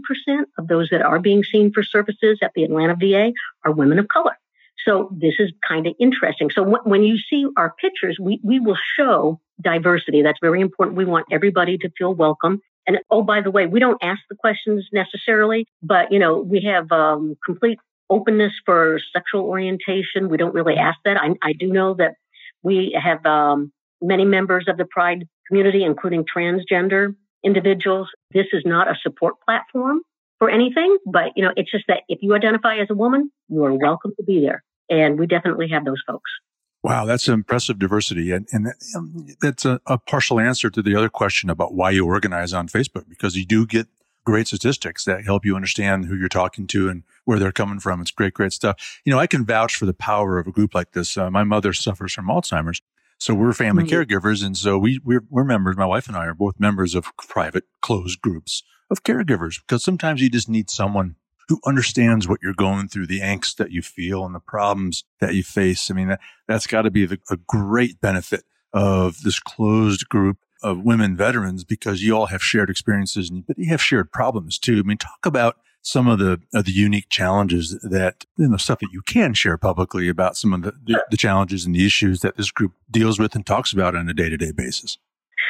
of 0.57 0.67
those 0.67 0.89
that 0.91 1.01
are 1.01 1.19
being 1.19 1.43
seen 1.43 1.71
for 1.71 1.83
services 1.83 2.39
at 2.41 2.51
the 2.55 2.63
Atlanta 2.63 2.95
VA 2.99 3.31
are 3.65 3.71
women 3.71 3.99
of 3.99 4.07
color. 4.07 4.37
So 4.85 5.09
this 5.11 5.35
is 5.39 5.51
kind 5.67 5.85
of 5.87 5.93
interesting. 5.99 6.49
So 6.49 6.63
w- 6.63 6.83
when 6.83 7.03
you 7.03 7.17
see 7.17 7.45
our 7.57 7.73
pictures, 7.79 8.17
we, 8.19 8.39
we 8.43 8.59
will 8.59 8.77
show 8.97 9.39
diversity. 9.61 10.21
That's 10.21 10.39
very 10.41 10.61
important. 10.61 10.97
We 10.97 11.05
want 11.05 11.27
everybody 11.31 11.77
to 11.79 11.89
feel 11.97 12.13
welcome. 12.13 12.61
And 12.87 12.99
oh, 13.11 13.21
by 13.21 13.41
the 13.41 13.51
way, 13.51 13.67
we 13.67 13.79
don't 13.79 14.01
ask 14.01 14.21
the 14.29 14.35
questions 14.35 14.87
necessarily, 14.91 15.67
but 15.83 16.11
you 16.11 16.17
know, 16.17 16.39
we 16.39 16.61
have 16.61 16.91
um, 16.91 17.37
complete 17.45 17.77
openness 18.09 18.53
for 18.65 18.99
sexual 19.13 19.43
orientation. 19.43 20.29
We 20.29 20.37
don't 20.37 20.53
really 20.53 20.75
ask 20.75 20.97
that. 21.05 21.17
I, 21.17 21.35
I 21.43 21.53
do 21.53 21.67
know 21.67 21.93
that 21.95 22.15
we 22.63 22.97
have 23.01 23.23
um, 23.25 23.71
many 24.01 24.25
members 24.25 24.65
of 24.67 24.77
the 24.77 24.85
Pride 24.85 25.27
community, 25.47 25.83
including 25.83 26.25
transgender 26.25 27.15
individuals. 27.43 28.07
This 28.33 28.47
is 28.53 28.63
not 28.65 28.89
a 28.89 28.95
support 29.01 29.35
platform 29.45 30.01
for 30.39 30.49
anything, 30.49 30.97
but 31.05 31.33
you 31.35 31.43
know, 31.43 31.51
it's 31.55 31.71
just 31.71 31.85
that 31.87 32.01
if 32.07 32.19
you 32.21 32.33
identify 32.33 32.77
as 32.77 32.87
a 32.89 32.95
woman, 32.95 33.31
you 33.49 33.63
are 33.63 33.73
welcome 33.73 34.13
to 34.17 34.23
be 34.23 34.41
there. 34.41 34.63
And 34.89 35.19
we 35.19 35.27
definitely 35.27 35.69
have 35.69 35.85
those 35.85 36.01
folks. 36.05 36.29
Wow, 36.83 37.05
that's 37.05 37.27
impressive 37.27 37.77
diversity. 37.77 38.31
And, 38.31 38.47
and 38.51 38.73
that's 39.39 39.65
a, 39.65 39.79
a 39.85 39.99
partial 39.99 40.39
answer 40.39 40.69
to 40.71 40.81
the 40.81 40.95
other 40.95 41.09
question 41.09 41.49
about 41.49 41.75
why 41.75 41.91
you 41.91 42.05
organize 42.07 42.53
on 42.53 42.67
Facebook, 42.67 43.07
because 43.07 43.35
you 43.35 43.45
do 43.45 43.67
get 43.67 43.87
great 44.25 44.47
statistics 44.47 45.05
that 45.05 45.23
help 45.23 45.45
you 45.45 45.55
understand 45.55 46.05
who 46.05 46.15
you're 46.15 46.27
talking 46.27 46.67
to 46.67 46.89
and 46.89 47.03
where 47.25 47.39
they're 47.39 47.51
coming 47.51 47.79
from. 47.79 48.01
It's 48.01 48.11
great, 48.11 48.33
great 48.33 48.51
stuff. 48.51 48.99
You 49.05 49.13
know, 49.13 49.19
I 49.19 49.27
can 49.27 49.45
vouch 49.45 49.75
for 49.75 49.85
the 49.85 49.93
power 49.93 50.39
of 50.39 50.47
a 50.47 50.51
group 50.51 50.73
like 50.73 50.91
this. 50.91 51.17
Uh, 51.17 51.29
my 51.29 51.43
mother 51.43 51.71
suffers 51.73 52.13
from 52.13 52.27
Alzheimer's. 52.27 52.81
So 53.21 53.35
we're 53.35 53.53
family 53.53 53.83
mm-hmm. 53.83 53.93
caregivers. 53.93 54.43
And 54.43 54.57
so 54.57 54.79
we, 54.79 54.99
we're, 55.05 55.23
we're 55.29 55.43
members. 55.43 55.77
My 55.77 55.85
wife 55.85 56.07
and 56.07 56.17
I 56.17 56.25
are 56.25 56.33
both 56.33 56.59
members 56.59 56.95
of 56.95 57.05
private 57.17 57.65
closed 57.79 58.19
groups 58.19 58.63
of 58.89 59.03
caregivers 59.03 59.61
because 59.61 59.83
sometimes 59.83 60.21
you 60.21 60.29
just 60.29 60.49
need 60.49 60.71
someone 60.71 61.17
who 61.47 61.59
understands 61.63 62.27
what 62.27 62.39
you're 62.41 62.55
going 62.55 62.87
through, 62.87 63.05
the 63.05 63.19
angst 63.19 63.57
that 63.57 63.69
you 63.69 63.83
feel 63.83 64.25
and 64.25 64.33
the 64.33 64.39
problems 64.39 65.03
that 65.19 65.35
you 65.35 65.43
face. 65.43 65.91
I 65.91 65.93
mean, 65.93 66.07
that, 66.07 66.19
that's 66.47 66.65
got 66.65 66.81
to 66.81 66.89
be 66.89 67.05
the, 67.05 67.19
a 67.29 67.37
great 67.37 68.01
benefit 68.01 68.43
of 68.73 69.21
this 69.21 69.39
closed 69.39 70.09
group 70.09 70.39
of 70.63 70.79
women 70.79 71.15
veterans 71.15 71.63
because 71.63 72.01
you 72.01 72.17
all 72.17 72.27
have 72.27 72.41
shared 72.41 72.71
experiences, 72.71 73.29
and, 73.29 73.45
but 73.45 73.59
you 73.59 73.69
have 73.69 73.83
shared 73.83 74.11
problems 74.11 74.57
too. 74.57 74.79
I 74.79 74.81
mean, 74.81 74.97
talk 74.97 75.27
about 75.27 75.57
some 75.81 76.07
of 76.07 76.19
the 76.19 76.39
the 76.51 76.71
unique 76.71 77.09
challenges 77.09 77.77
that 77.81 78.25
you 78.37 78.47
know 78.47 78.57
stuff 78.57 78.79
that 78.79 78.89
you 78.91 79.01
can 79.01 79.33
share 79.33 79.57
publicly 79.57 80.07
about 80.07 80.37
some 80.37 80.53
of 80.53 80.61
the, 80.61 80.73
the, 80.85 81.03
the 81.11 81.17
challenges 81.17 81.65
and 81.65 81.75
the 81.75 81.85
issues 81.85 82.21
that 82.21 82.37
this 82.37 82.51
group 82.51 82.73
deals 82.89 83.19
with 83.19 83.35
and 83.35 83.45
talks 83.45 83.73
about 83.73 83.95
on 83.95 84.07
a 84.07 84.13
day 84.13 84.29
to 84.29 84.37
day 84.37 84.51
basis. 84.51 84.97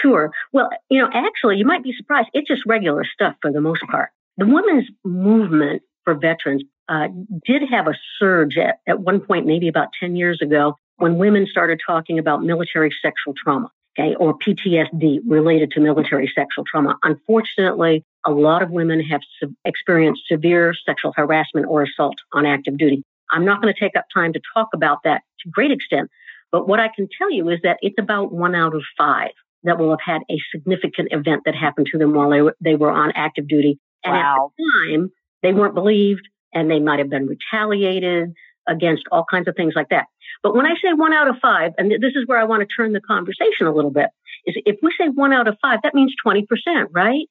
Sure. 0.01 0.31
Well, 0.51 0.69
you 0.89 0.99
know, 0.99 1.09
actually, 1.13 1.57
you 1.57 1.65
might 1.65 1.83
be 1.83 1.93
surprised. 1.95 2.29
It's 2.33 2.47
just 2.47 2.61
regular 2.65 3.03
stuff 3.03 3.35
for 3.41 3.51
the 3.51 3.61
most 3.61 3.81
part. 3.89 4.09
The 4.37 4.45
women's 4.45 4.87
movement 5.03 5.83
for 6.03 6.15
veterans 6.15 6.63
uh, 6.89 7.07
did 7.45 7.61
have 7.69 7.87
a 7.87 7.93
surge 8.19 8.57
at, 8.57 8.79
at 8.87 9.01
one 9.01 9.19
point, 9.19 9.45
maybe 9.45 9.67
about 9.67 9.89
10 9.99 10.15
years 10.15 10.39
ago, 10.41 10.75
when 10.97 11.17
women 11.17 11.47
started 11.49 11.79
talking 11.85 12.19
about 12.19 12.43
military 12.43 12.91
sexual 13.01 13.33
trauma, 13.41 13.69
okay, 13.97 14.15
or 14.15 14.37
PTSD 14.37 15.19
related 15.25 15.71
to 15.71 15.79
military 15.79 16.31
sexual 16.33 16.63
trauma. 16.65 16.97
Unfortunately, 17.03 18.03
a 18.25 18.31
lot 18.31 18.61
of 18.61 18.69
women 18.69 18.99
have 19.01 19.21
experienced 19.65 20.23
severe 20.27 20.73
sexual 20.85 21.13
harassment 21.15 21.67
or 21.67 21.83
assault 21.83 22.15
on 22.33 22.45
active 22.45 22.77
duty. 22.77 23.03
I'm 23.31 23.45
not 23.45 23.61
going 23.61 23.73
to 23.73 23.79
take 23.79 23.95
up 23.95 24.05
time 24.13 24.33
to 24.33 24.41
talk 24.53 24.69
about 24.73 24.99
that 25.03 25.21
to 25.41 25.49
great 25.49 25.71
extent, 25.71 26.09
but 26.51 26.67
what 26.67 26.79
I 26.79 26.89
can 26.93 27.07
tell 27.17 27.31
you 27.31 27.49
is 27.49 27.59
that 27.63 27.77
it's 27.81 27.95
about 27.99 28.31
one 28.31 28.55
out 28.55 28.75
of 28.75 28.83
five 28.97 29.31
that 29.63 29.77
will 29.77 29.91
have 29.91 30.01
had 30.03 30.21
a 30.29 30.37
significant 30.51 31.09
event 31.11 31.43
that 31.45 31.55
happened 31.55 31.87
to 31.91 31.97
them 31.97 32.13
while 32.13 32.29
they, 32.29 32.37
w- 32.37 32.55
they 32.61 32.75
were 32.75 32.91
on 32.91 33.11
active 33.15 33.47
duty. 33.47 33.79
And 34.03 34.13
wow. 34.13 34.47
at 34.47 34.51
the 34.57 34.97
time, 34.97 35.11
they 35.43 35.53
weren't 35.53 35.75
believed 35.75 36.27
and 36.53 36.69
they 36.69 36.79
might 36.79 36.99
have 36.99 37.09
been 37.09 37.27
retaliated 37.27 38.33
against 38.67 39.03
all 39.11 39.25
kinds 39.29 39.47
of 39.47 39.55
things 39.55 39.73
like 39.75 39.89
that. 39.89 40.07
But 40.43 40.55
when 40.55 40.65
I 40.65 40.73
say 40.81 40.93
one 40.93 41.13
out 41.13 41.27
of 41.27 41.35
five, 41.41 41.73
and 41.77 41.91
this 41.91 42.13
is 42.15 42.25
where 42.25 42.39
I 42.39 42.43
want 42.43 42.61
to 42.61 42.67
turn 42.75 42.93
the 42.93 43.01
conversation 43.01 43.67
a 43.67 43.71
little 43.71 43.91
bit, 43.91 44.09
is 44.45 44.55
if 44.65 44.77
we 44.81 44.91
say 44.97 45.07
one 45.07 45.33
out 45.33 45.47
of 45.47 45.57
five, 45.61 45.79
that 45.83 45.93
means 45.93 46.13
20%, 46.25 46.45
right? 46.91 47.27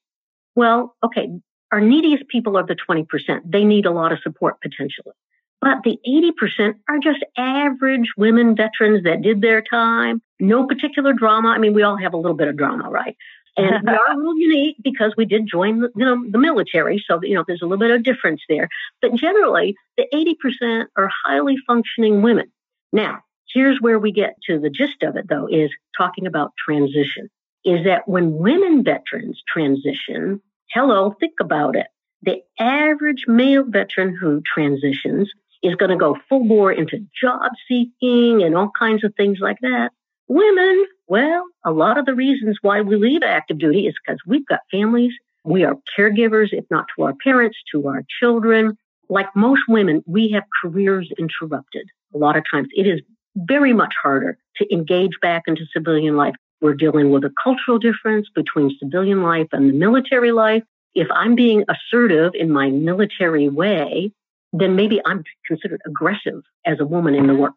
Well, 0.55 0.95
okay, 1.05 1.29
our 1.73 1.81
neediest 1.81 2.29
people 2.29 2.57
are 2.57 2.67
the 2.67 2.77
20%. 2.77 3.07
They 3.45 3.65
need 3.65 3.87
a 3.87 3.91
lot 3.91 4.13
of 4.13 4.21
support 4.21 4.61
potentially. 4.61 5.15
But 5.61 5.83
the 5.85 5.99
80% 6.07 6.75
are 6.89 6.99
just 6.99 7.23
average 7.37 8.09
women 8.17 8.57
veterans 8.57 9.05
that 9.05 9.23
did 9.23 9.43
their 9.43 9.61
time, 9.61 10.23
no 10.39 10.67
particular 10.67 11.13
drama. 11.13 11.49
I 11.49 11.59
mean, 11.59 11.75
we 11.75 11.83
all 11.83 11.99
have 11.99 12.15
a 12.15 12.17
little 12.17 12.37
bit 12.37 12.49
of 12.49 12.57
drama, 12.57 12.89
right? 12.89 13.17
And 13.57 13.87
we 13.87 13.93
are 13.93 14.13
a 14.13 14.17
little 14.17 14.39
unique 14.39 14.77
because 14.83 15.13
we 15.19 15.27
did 15.27 15.47
join 15.47 15.81
the, 15.81 15.91
you 15.95 16.05
know, 16.05 16.25
the 16.31 16.39
military. 16.39 17.03
So, 17.07 17.21
you 17.23 17.35
know, 17.35 17.45
there's 17.47 17.61
a 17.61 17.67
little 17.67 17.79
bit 17.79 17.91
of 17.91 18.03
difference 18.03 18.41
there. 18.49 18.69
But 19.03 19.15
generally, 19.15 19.75
the 19.99 20.07
80% 20.15 20.87
are 20.97 21.11
highly 21.25 21.57
functioning 21.67 22.23
women. 22.23 22.51
Now, 22.93 23.21
here's 23.53 23.81
where 23.81 23.99
we 23.99 24.13
get 24.13 24.37
to 24.47 24.59
the 24.59 24.71
gist 24.71 25.03
of 25.03 25.17
it, 25.17 25.29
though, 25.29 25.47
is 25.47 25.71
talking 25.97 26.27
about 26.27 26.53
transition. 26.65 27.29
Is 27.65 27.85
that 27.85 28.09
when 28.09 28.39
women 28.39 28.83
veterans 28.83 29.43
transition, 29.47 30.41
hello, 30.71 31.15
think 31.21 31.35
about 31.41 31.77
it. 31.77 31.89
The 32.23 32.43
average 32.59 33.25
male 33.27 33.65
veteran 33.67 34.17
who 34.17 34.43
transitions 34.43 35.31
is 35.63 35.75
going 35.75 35.91
to 35.91 35.97
go 35.97 36.17
full 36.29 36.45
bore 36.47 36.73
into 36.73 37.07
job 37.21 37.53
seeking 37.69 38.43
and 38.43 38.57
all 38.57 38.71
kinds 38.79 39.05
of 39.05 39.15
things 39.15 39.39
like 39.41 39.59
that. 39.61 39.91
Women, 40.29 40.87
well, 41.07 41.45
a 41.65 41.73
lot 41.73 41.99
of 41.99 42.07
the 42.07 42.15
reasons 42.15 42.59
why 42.63 42.81
we 42.81 42.97
leave 42.97 43.23
active 43.23 43.59
duty 43.59 43.87
is 43.87 43.95
because 44.05 44.21
we've 44.27 44.47
got 44.47 44.61
families. 44.71 45.13
We 45.45 45.65
are 45.65 45.77
caregivers, 45.99 46.49
if 46.53 46.65
not 46.71 46.87
to 46.97 47.05
our 47.05 47.15
parents, 47.23 47.59
to 47.73 47.89
our 47.89 48.05
children. 48.21 48.77
Like 49.09 49.27
most 49.35 49.63
women, 49.69 50.03
we 50.07 50.31
have 50.31 50.45
careers 50.63 51.11
interrupted. 51.19 51.89
A 52.15 52.19
lot 52.19 52.37
of 52.37 52.45
times 52.51 52.69
it 52.73 52.87
is 52.87 53.01
very 53.37 53.73
much 53.73 53.95
harder 54.03 54.39
to 54.57 54.73
engage 54.73 55.13
back 55.23 55.43
into 55.47 55.65
civilian 55.73 56.17
life. 56.17 56.35
We're 56.61 56.75
dealing 56.75 57.11
with 57.11 57.25
a 57.25 57.33
cultural 57.43 57.79
difference 57.79 58.29
between 58.35 58.77
civilian 58.79 59.23
life 59.23 59.49
and 59.53 59.71
the 59.71 59.75
military 59.75 60.33
life. 60.33 60.63
If 60.95 61.09
I'm 61.13 61.35
being 61.35 61.65
assertive 61.69 62.33
in 62.35 62.51
my 62.51 62.71
military 62.71 63.49
way, 63.49 64.13
then 64.53 64.77
maybe 64.77 65.01
I'm 65.07 65.25
considered 65.47 65.81
aggressive 65.87 66.43
as 66.67 66.81
a 66.81 66.87
woman 66.87 67.15
in 67.15 67.27
the 67.27 67.33
mm-hmm. 67.33 67.43
workplace. 67.43 67.57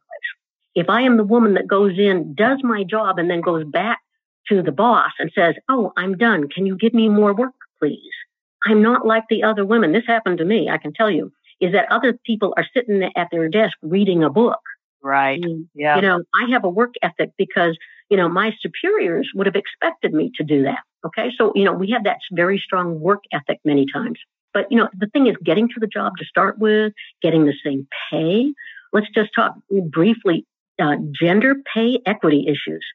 If 0.75 0.89
I 0.89 1.01
am 1.01 1.17
the 1.17 1.23
woman 1.23 1.55
that 1.55 1.67
goes 1.67 1.97
in, 1.97 2.33
does 2.35 2.59
my 2.63 2.83
job, 2.83 3.19
and 3.19 3.29
then 3.29 3.41
goes 3.41 3.65
back 3.65 3.99
to 4.49 4.61
the 4.61 4.71
boss 4.71 5.11
and 5.19 5.31
says, 5.35 5.55
Oh, 5.69 5.91
I'm 5.97 6.17
done. 6.17 6.49
Can 6.49 6.65
you 6.65 6.75
give 6.75 6.93
me 6.93 7.09
more 7.09 7.33
work, 7.33 7.53
please? 7.79 7.97
I'm 8.65 8.81
not 8.81 9.05
like 9.05 9.25
the 9.29 9.43
other 9.43 9.65
women. 9.65 9.91
This 9.91 10.07
happened 10.07 10.37
to 10.37 10.45
me, 10.45 10.69
I 10.69 10.77
can 10.77 10.93
tell 10.93 11.11
you, 11.11 11.31
is 11.63 11.71
that 11.71 11.89
other 11.89 12.13
people 12.25 12.53
are 12.57 12.65
sitting 12.73 13.09
at 13.15 13.27
their 13.31 13.47
desk 13.47 13.77
reading 13.81 14.21
a 14.21 14.29
book. 14.29 14.59
Right. 15.01 15.41
yeah. 15.73 15.95
You 15.95 16.01
know, 16.01 16.23
I 16.33 16.51
have 16.51 16.65
a 16.65 16.69
work 16.69 16.93
ethic 17.01 17.31
because, 17.37 17.77
you 18.09 18.17
know, 18.17 18.27
my 18.27 18.53
superiors 18.59 19.29
would 19.33 19.47
have 19.47 19.55
expected 19.55 20.13
me 20.13 20.31
to 20.35 20.43
do 20.43 20.63
that. 20.63 20.79
Okay. 21.05 21.31
So, 21.37 21.53
you 21.55 21.63
know, 21.63 21.73
we 21.73 21.89
have 21.91 22.03
that 22.03 22.17
very 22.31 22.61
strong 22.63 22.99
work 22.99 23.23
ethic 23.31 23.59
many 23.63 23.85
times. 23.91 24.19
But, 24.53 24.69
you 24.69 24.77
know, 24.77 24.89
the 24.93 25.07
thing 25.07 25.27
is 25.27 25.35
getting 25.43 25.67
to 25.69 25.79
the 25.79 25.87
job 25.87 26.13
to 26.19 26.25
start 26.25 26.59
with, 26.59 26.93
getting 27.21 27.45
the 27.45 27.53
same 27.65 27.87
pay. 28.09 28.53
Let's 28.91 29.07
just 29.15 29.31
talk 29.35 29.55
briefly 29.89 30.45
uh, 30.81 30.95
gender 31.11 31.55
pay 31.73 31.99
equity 32.05 32.45
issues. 32.47 32.85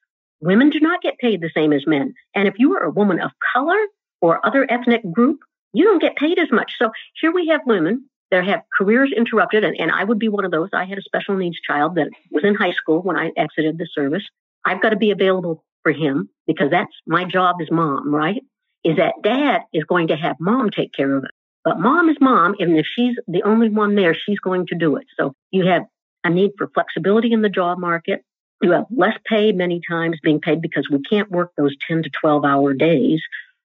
Women 0.41 0.71
do 0.71 0.81
not 0.81 1.03
get 1.03 1.19
paid 1.19 1.41
the 1.41 1.51
same 1.55 1.73
as 1.73 1.87
men. 1.87 2.15
And 2.35 2.47
if 2.47 2.55
you 2.59 2.75
are 2.77 2.85
a 2.85 2.91
woman 2.91 3.19
of 3.21 3.33
color 3.55 3.79
or 4.21 4.45
other 4.47 4.71
ethnic 4.71 5.03
group, 5.11 5.41
you 5.73 5.85
don't 5.85 6.01
get 6.01 6.17
paid 6.17 6.39
as 6.39 6.51
much. 6.53 6.73
So 6.79 6.91
here 7.21 7.33
we 7.33 7.49
have 7.49 7.61
women 7.67 8.09
that 8.31 8.45
have 8.45 8.63
careers 8.77 9.13
interrupted, 9.17 9.65
and, 9.65 9.77
and 9.79 9.91
I 9.91 10.05
would 10.05 10.19
be 10.19 10.29
one 10.29 10.45
of 10.45 10.51
those. 10.51 10.69
I 10.73 10.85
had 10.85 10.99
a 10.99 11.03
special 11.03 11.37
needs 11.37 11.59
child 11.61 11.95
that 11.97 12.09
was 12.31 12.45
in 12.45 12.55
high 12.55 12.73
school 12.73 13.01
when 13.01 13.17
I 13.17 13.31
exited 13.37 13.79
the 13.79 13.89
service. 13.95 14.25
I've 14.65 14.83
got 14.83 14.91
to 14.91 14.97
be 14.97 15.11
available 15.11 15.65
for 15.83 15.93
him 15.93 16.29
because 16.47 16.71
that's 16.71 16.93
my 17.07 17.25
job 17.25 17.57
as 17.63 17.71
mom, 17.71 18.15
right? 18.15 18.43
Is 18.85 18.97
that 18.97 19.15
dad 19.23 19.63
is 19.73 19.85
going 19.85 20.09
to 20.09 20.17
have 20.17 20.37
mom 20.41 20.71
take 20.71 20.93
care 20.93 21.17
of 21.17 21.25
it. 21.25 21.31
But 21.65 21.81
mom 21.81 22.09
is 22.09 22.17
mom, 22.21 22.55
and 22.59 22.79
if 22.79 22.87
she's 22.95 23.17
the 23.27 23.43
only 23.43 23.69
one 23.69 23.95
there, 23.95 24.15
she's 24.15 24.39
going 24.39 24.67
to 24.69 24.75
do 24.75 24.97
it. 24.97 25.07
So 25.19 25.35
you 25.51 25.67
have 25.67 25.83
a 26.25 26.31
need 26.31 26.53
for 26.57 26.69
flexibility 26.69 27.33
in 27.33 27.43
the 27.43 27.49
job 27.49 27.79
market. 27.79 28.23
You 28.63 28.73
have 28.73 28.87
less 28.91 29.17
pay 29.27 29.53
many 29.53 29.81
times 29.89 30.19
being 30.23 30.41
paid 30.41 30.63
because 30.63 30.89
we 30.91 31.01
can't 31.03 31.31
work 31.31 31.53
those 31.57 31.75
10 31.87 32.05
to 32.05 32.11
12 32.21 32.45
hour 32.45 32.75
days 32.75 33.21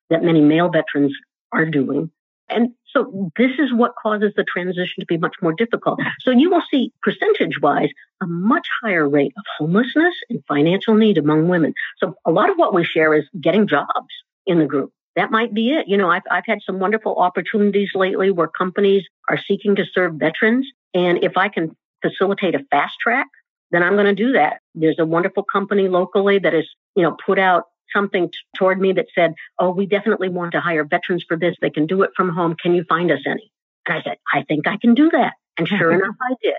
that 0.09 0.23
many 0.23 0.41
male 0.41 0.69
veterans 0.69 1.13
are 1.51 1.65
doing. 1.65 2.11
And 2.49 2.69
so 2.85 3.31
this 3.37 3.51
is 3.57 3.73
what 3.73 3.95
causes 4.01 4.33
the 4.35 4.43
transition 4.43 4.99
to 4.99 5.05
be 5.05 5.17
much 5.17 5.35
more 5.41 5.53
difficult. 5.53 5.99
So 6.19 6.31
you 6.31 6.49
will 6.49 6.63
see 6.69 6.91
percentage 7.01 7.59
wise 7.61 7.89
a 8.21 8.27
much 8.27 8.67
higher 8.81 9.07
rate 9.07 9.33
of 9.37 9.43
homelessness 9.57 10.13
and 10.29 10.43
financial 10.47 10.95
need 10.95 11.17
among 11.17 11.47
women. 11.47 11.73
So 11.97 12.15
a 12.25 12.31
lot 12.31 12.49
of 12.49 12.57
what 12.57 12.73
we 12.73 12.83
share 12.83 13.13
is 13.13 13.25
getting 13.39 13.67
jobs 13.67 14.13
in 14.45 14.59
the 14.59 14.65
group 14.65 14.91
that 15.15 15.31
might 15.31 15.53
be 15.53 15.71
it. 15.71 15.87
You 15.87 15.97
know, 15.97 16.09
I've, 16.09 16.23
I've 16.31 16.45
had 16.45 16.59
some 16.65 16.79
wonderful 16.79 17.15
opportunities 17.15 17.89
lately 17.93 18.31
where 18.31 18.47
companies 18.47 19.03
are 19.29 19.39
seeking 19.47 19.75
to 19.75 19.85
serve 19.85 20.15
veterans. 20.15 20.67
And 20.93 21.23
if 21.23 21.37
I 21.37 21.49
can 21.49 21.75
facilitate 22.01 22.55
a 22.55 22.65
fast 22.71 22.95
track, 22.99 23.27
then 23.71 23.83
I'm 23.83 23.93
going 23.93 24.05
to 24.05 24.15
do 24.15 24.33
that. 24.33 24.61
There's 24.75 24.99
a 24.99 25.05
wonderful 25.05 25.43
company 25.43 25.87
locally 25.87 26.39
that 26.39 26.53
has, 26.53 26.67
you 26.95 27.03
know, 27.03 27.15
put 27.25 27.39
out 27.39 27.65
something 27.93 28.29
t- 28.29 28.37
toward 28.57 28.79
me 28.79 28.93
that 28.93 29.07
said, 29.15 29.35
Oh, 29.59 29.71
we 29.71 29.85
definitely 29.85 30.29
want 30.29 30.53
to 30.53 30.59
hire 30.59 30.83
veterans 30.83 31.23
for 31.27 31.37
this. 31.37 31.55
They 31.61 31.69
can 31.69 31.85
do 31.85 32.03
it 32.03 32.11
from 32.15 32.29
home. 32.29 32.55
Can 32.61 32.73
you 32.75 32.83
find 32.87 33.11
us 33.11 33.19
any? 33.25 33.51
And 33.87 33.97
I 33.97 34.03
said, 34.03 34.17
I 34.33 34.43
think 34.43 34.67
I 34.67 34.77
can 34.77 34.93
do 34.93 35.09
that. 35.11 35.33
And 35.57 35.67
sure 35.67 35.91
enough, 35.93 36.15
I 36.21 36.35
did. 36.41 36.55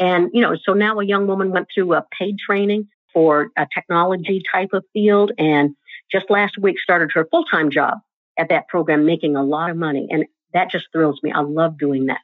And, 0.00 0.30
you 0.32 0.40
know, 0.40 0.56
so 0.62 0.72
now 0.72 0.98
a 0.98 1.04
young 1.04 1.26
woman 1.26 1.50
went 1.50 1.68
through 1.72 1.94
a 1.94 2.04
paid 2.18 2.36
training 2.38 2.88
for 3.12 3.50
a 3.56 3.66
technology 3.72 4.42
type 4.52 4.70
of 4.72 4.84
field 4.92 5.32
and 5.38 5.76
just 6.10 6.26
last 6.28 6.58
week 6.58 6.78
started 6.78 7.10
her 7.14 7.26
full 7.30 7.44
time 7.44 7.70
job 7.70 7.98
at 8.38 8.48
that 8.48 8.68
program, 8.68 9.06
making 9.06 9.36
a 9.36 9.42
lot 9.42 9.70
of 9.70 9.76
money. 9.76 10.08
And 10.10 10.24
that 10.52 10.70
just 10.70 10.86
thrills 10.92 11.20
me. 11.22 11.32
I 11.32 11.40
love 11.40 11.78
doing 11.78 12.06
that. 12.06 12.20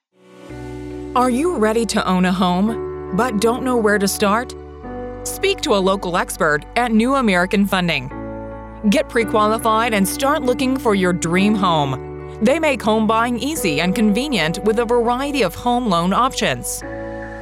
Are 1.16 1.30
you 1.30 1.56
ready 1.56 1.86
to 1.86 2.06
own 2.06 2.24
a 2.24 2.32
home, 2.32 3.16
but 3.16 3.40
don't 3.40 3.64
know 3.64 3.76
where 3.76 3.98
to 3.98 4.06
start? 4.06 4.54
Speak 5.24 5.60
to 5.62 5.74
a 5.74 5.78
local 5.78 6.16
expert 6.16 6.64
at 6.76 6.92
New 6.92 7.14
American 7.14 7.66
Funding. 7.66 8.19
Get 8.88 9.10
pre 9.10 9.26
qualified 9.26 9.92
and 9.92 10.08
start 10.08 10.42
looking 10.42 10.78
for 10.78 10.94
your 10.94 11.12
dream 11.12 11.54
home. 11.54 12.38
They 12.40 12.58
make 12.58 12.80
home 12.80 13.06
buying 13.06 13.38
easy 13.38 13.82
and 13.82 13.94
convenient 13.94 14.58
with 14.64 14.78
a 14.78 14.86
variety 14.86 15.42
of 15.42 15.54
home 15.54 15.86
loan 15.86 16.14
options. 16.14 16.82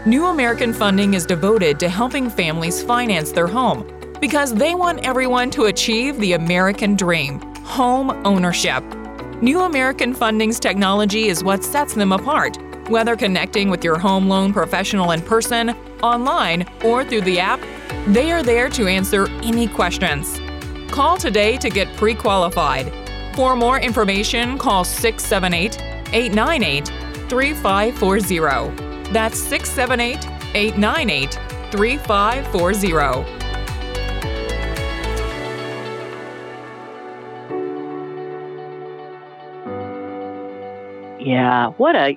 New 0.04 0.26
American 0.26 0.72
Funding 0.72 1.14
is 1.14 1.24
devoted 1.24 1.78
to 1.78 1.88
helping 1.88 2.28
families 2.28 2.82
finance 2.82 3.30
their 3.30 3.46
home 3.46 3.86
because 4.20 4.52
they 4.52 4.74
want 4.74 5.06
everyone 5.06 5.48
to 5.52 5.66
achieve 5.66 6.18
the 6.18 6.32
American 6.32 6.96
dream 6.96 7.38
home 7.62 8.10
ownership. 8.26 8.82
New 9.40 9.60
American 9.60 10.14
Funding's 10.14 10.58
technology 10.58 11.28
is 11.28 11.44
what 11.44 11.62
sets 11.62 11.94
them 11.94 12.10
apart. 12.10 12.58
Whether 12.88 13.14
connecting 13.14 13.70
with 13.70 13.84
your 13.84 13.98
home 13.98 14.28
loan 14.28 14.52
professional 14.52 15.12
in 15.12 15.20
person, 15.22 15.70
online, 16.02 16.66
or 16.82 17.04
through 17.04 17.20
the 17.20 17.38
app, 17.38 17.60
they 18.08 18.32
are 18.32 18.42
there 18.42 18.68
to 18.70 18.88
answer 18.88 19.28
any 19.42 19.68
questions. 19.68 20.40
Call 20.90 21.16
today 21.16 21.56
to 21.58 21.70
get 21.70 21.88
pre 21.96 22.14
qualified. 22.14 22.92
For 23.34 23.54
more 23.54 23.78
information, 23.78 24.58
call 24.58 24.84
678 24.84 25.80
898 26.12 26.86
3540. 27.28 29.12
That's 29.12 29.38
678 29.38 30.26
898 30.54 31.38
3540. 31.70 33.38
Yeah, 41.20 41.68
what 41.76 41.94
a 41.94 42.16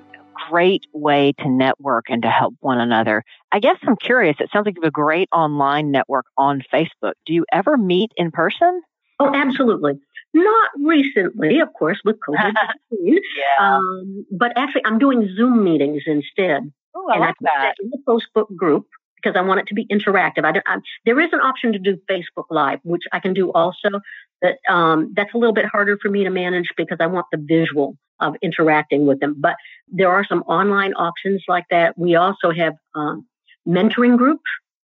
great 0.50 0.84
way 0.92 1.32
to 1.38 1.48
network 1.48 2.06
and 2.08 2.22
to 2.22 2.28
help 2.28 2.54
one 2.60 2.80
another. 2.80 3.24
I 3.50 3.60
guess 3.60 3.76
I'm 3.82 3.96
curious. 3.96 4.36
It 4.40 4.50
sounds 4.52 4.66
like 4.66 4.76
you 4.76 4.82
have 4.82 4.88
a 4.88 4.92
great 4.92 5.28
online 5.32 5.90
network 5.90 6.26
on 6.36 6.62
Facebook. 6.72 7.14
Do 7.26 7.34
you 7.34 7.44
ever 7.52 7.76
meet 7.76 8.12
in 8.16 8.30
person? 8.30 8.82
Oh, 9.20 9.32
absolutely. 9.34 9.94
Not 10.34 10.70
recently, 10.82 11.60
of 11.60 11.68
course, 11.74 12.00
with 12.04 12.16
COVID 12.26 12.52
yeah. 13.02 13.20
Um, 13.60 14.24
but 14.30 14.52
actually, 14.56 14.82
I'm 14.86 14.98
doing 14.98 15.28
Zoom 15.36 15.62
meetings 15.62 16.02
instead. 16.06 16.72
Oh, 16.94 17.08
I 17.08 17.14
and 17.14 17.20
like 17.20 17.34
I 17.42 17.48
that. 17.54 17.74
In 17.82 17.90
the 17.90 17.98
Facebook 18.08 18.56
group 18.56 18.86
because 19.22 19.36
I 19.36 19.42
want 19.42 19.60
it 19.60 19.66
to 19.68 19.74
be 19.74 19.86
interactive. 19.86 20.44
I, 20.44 20.60
I, 20.66 20.78
there 21.04 21.20
is 21.20 21.32
an 21.32 21.40
option 21.40 21.72
to 21.72 21.78
do 21.78 21.98
Facebook 22.10 22.46
Live, 22.50 22.80
which 22.82 23.02
I 23.12 23.20
can 23.20 23.34
do 23.34 23.50
also. 23.52 23.88
But 24.40 24.58
um, 24.68 25.12
that's 25.14 25.32
a 25.34 25.38
little 25.38 25.54
bit 25.54 25.66
harder 25.66 25.96
for 26.00 26.10
me 26.10 26.24
to 26.24 26.30
manage 26.30 26.70
because 26.76 26.98
I 27.00 27.06
want 27.06 27.26
the 27.30 27.38
visual 27.38 27.96
of 28.20 28.34
interacting 28.42 29.06
with 29.06 29.20
them. 29.20 29.36
But 29.38 29.56
there 29.88 30.10
are 30.10 30.24
some 30.24 30.42
online 30.42 30.94
options 30.94 31.44
like 31.48 31.64
that. 31.70 31.96
We 31.96 32.16
also 32.16 32.50
have 32.50 32.74
um, 32.94 33.26
mentoring 33.66 34.16
groups. 34.16 34.42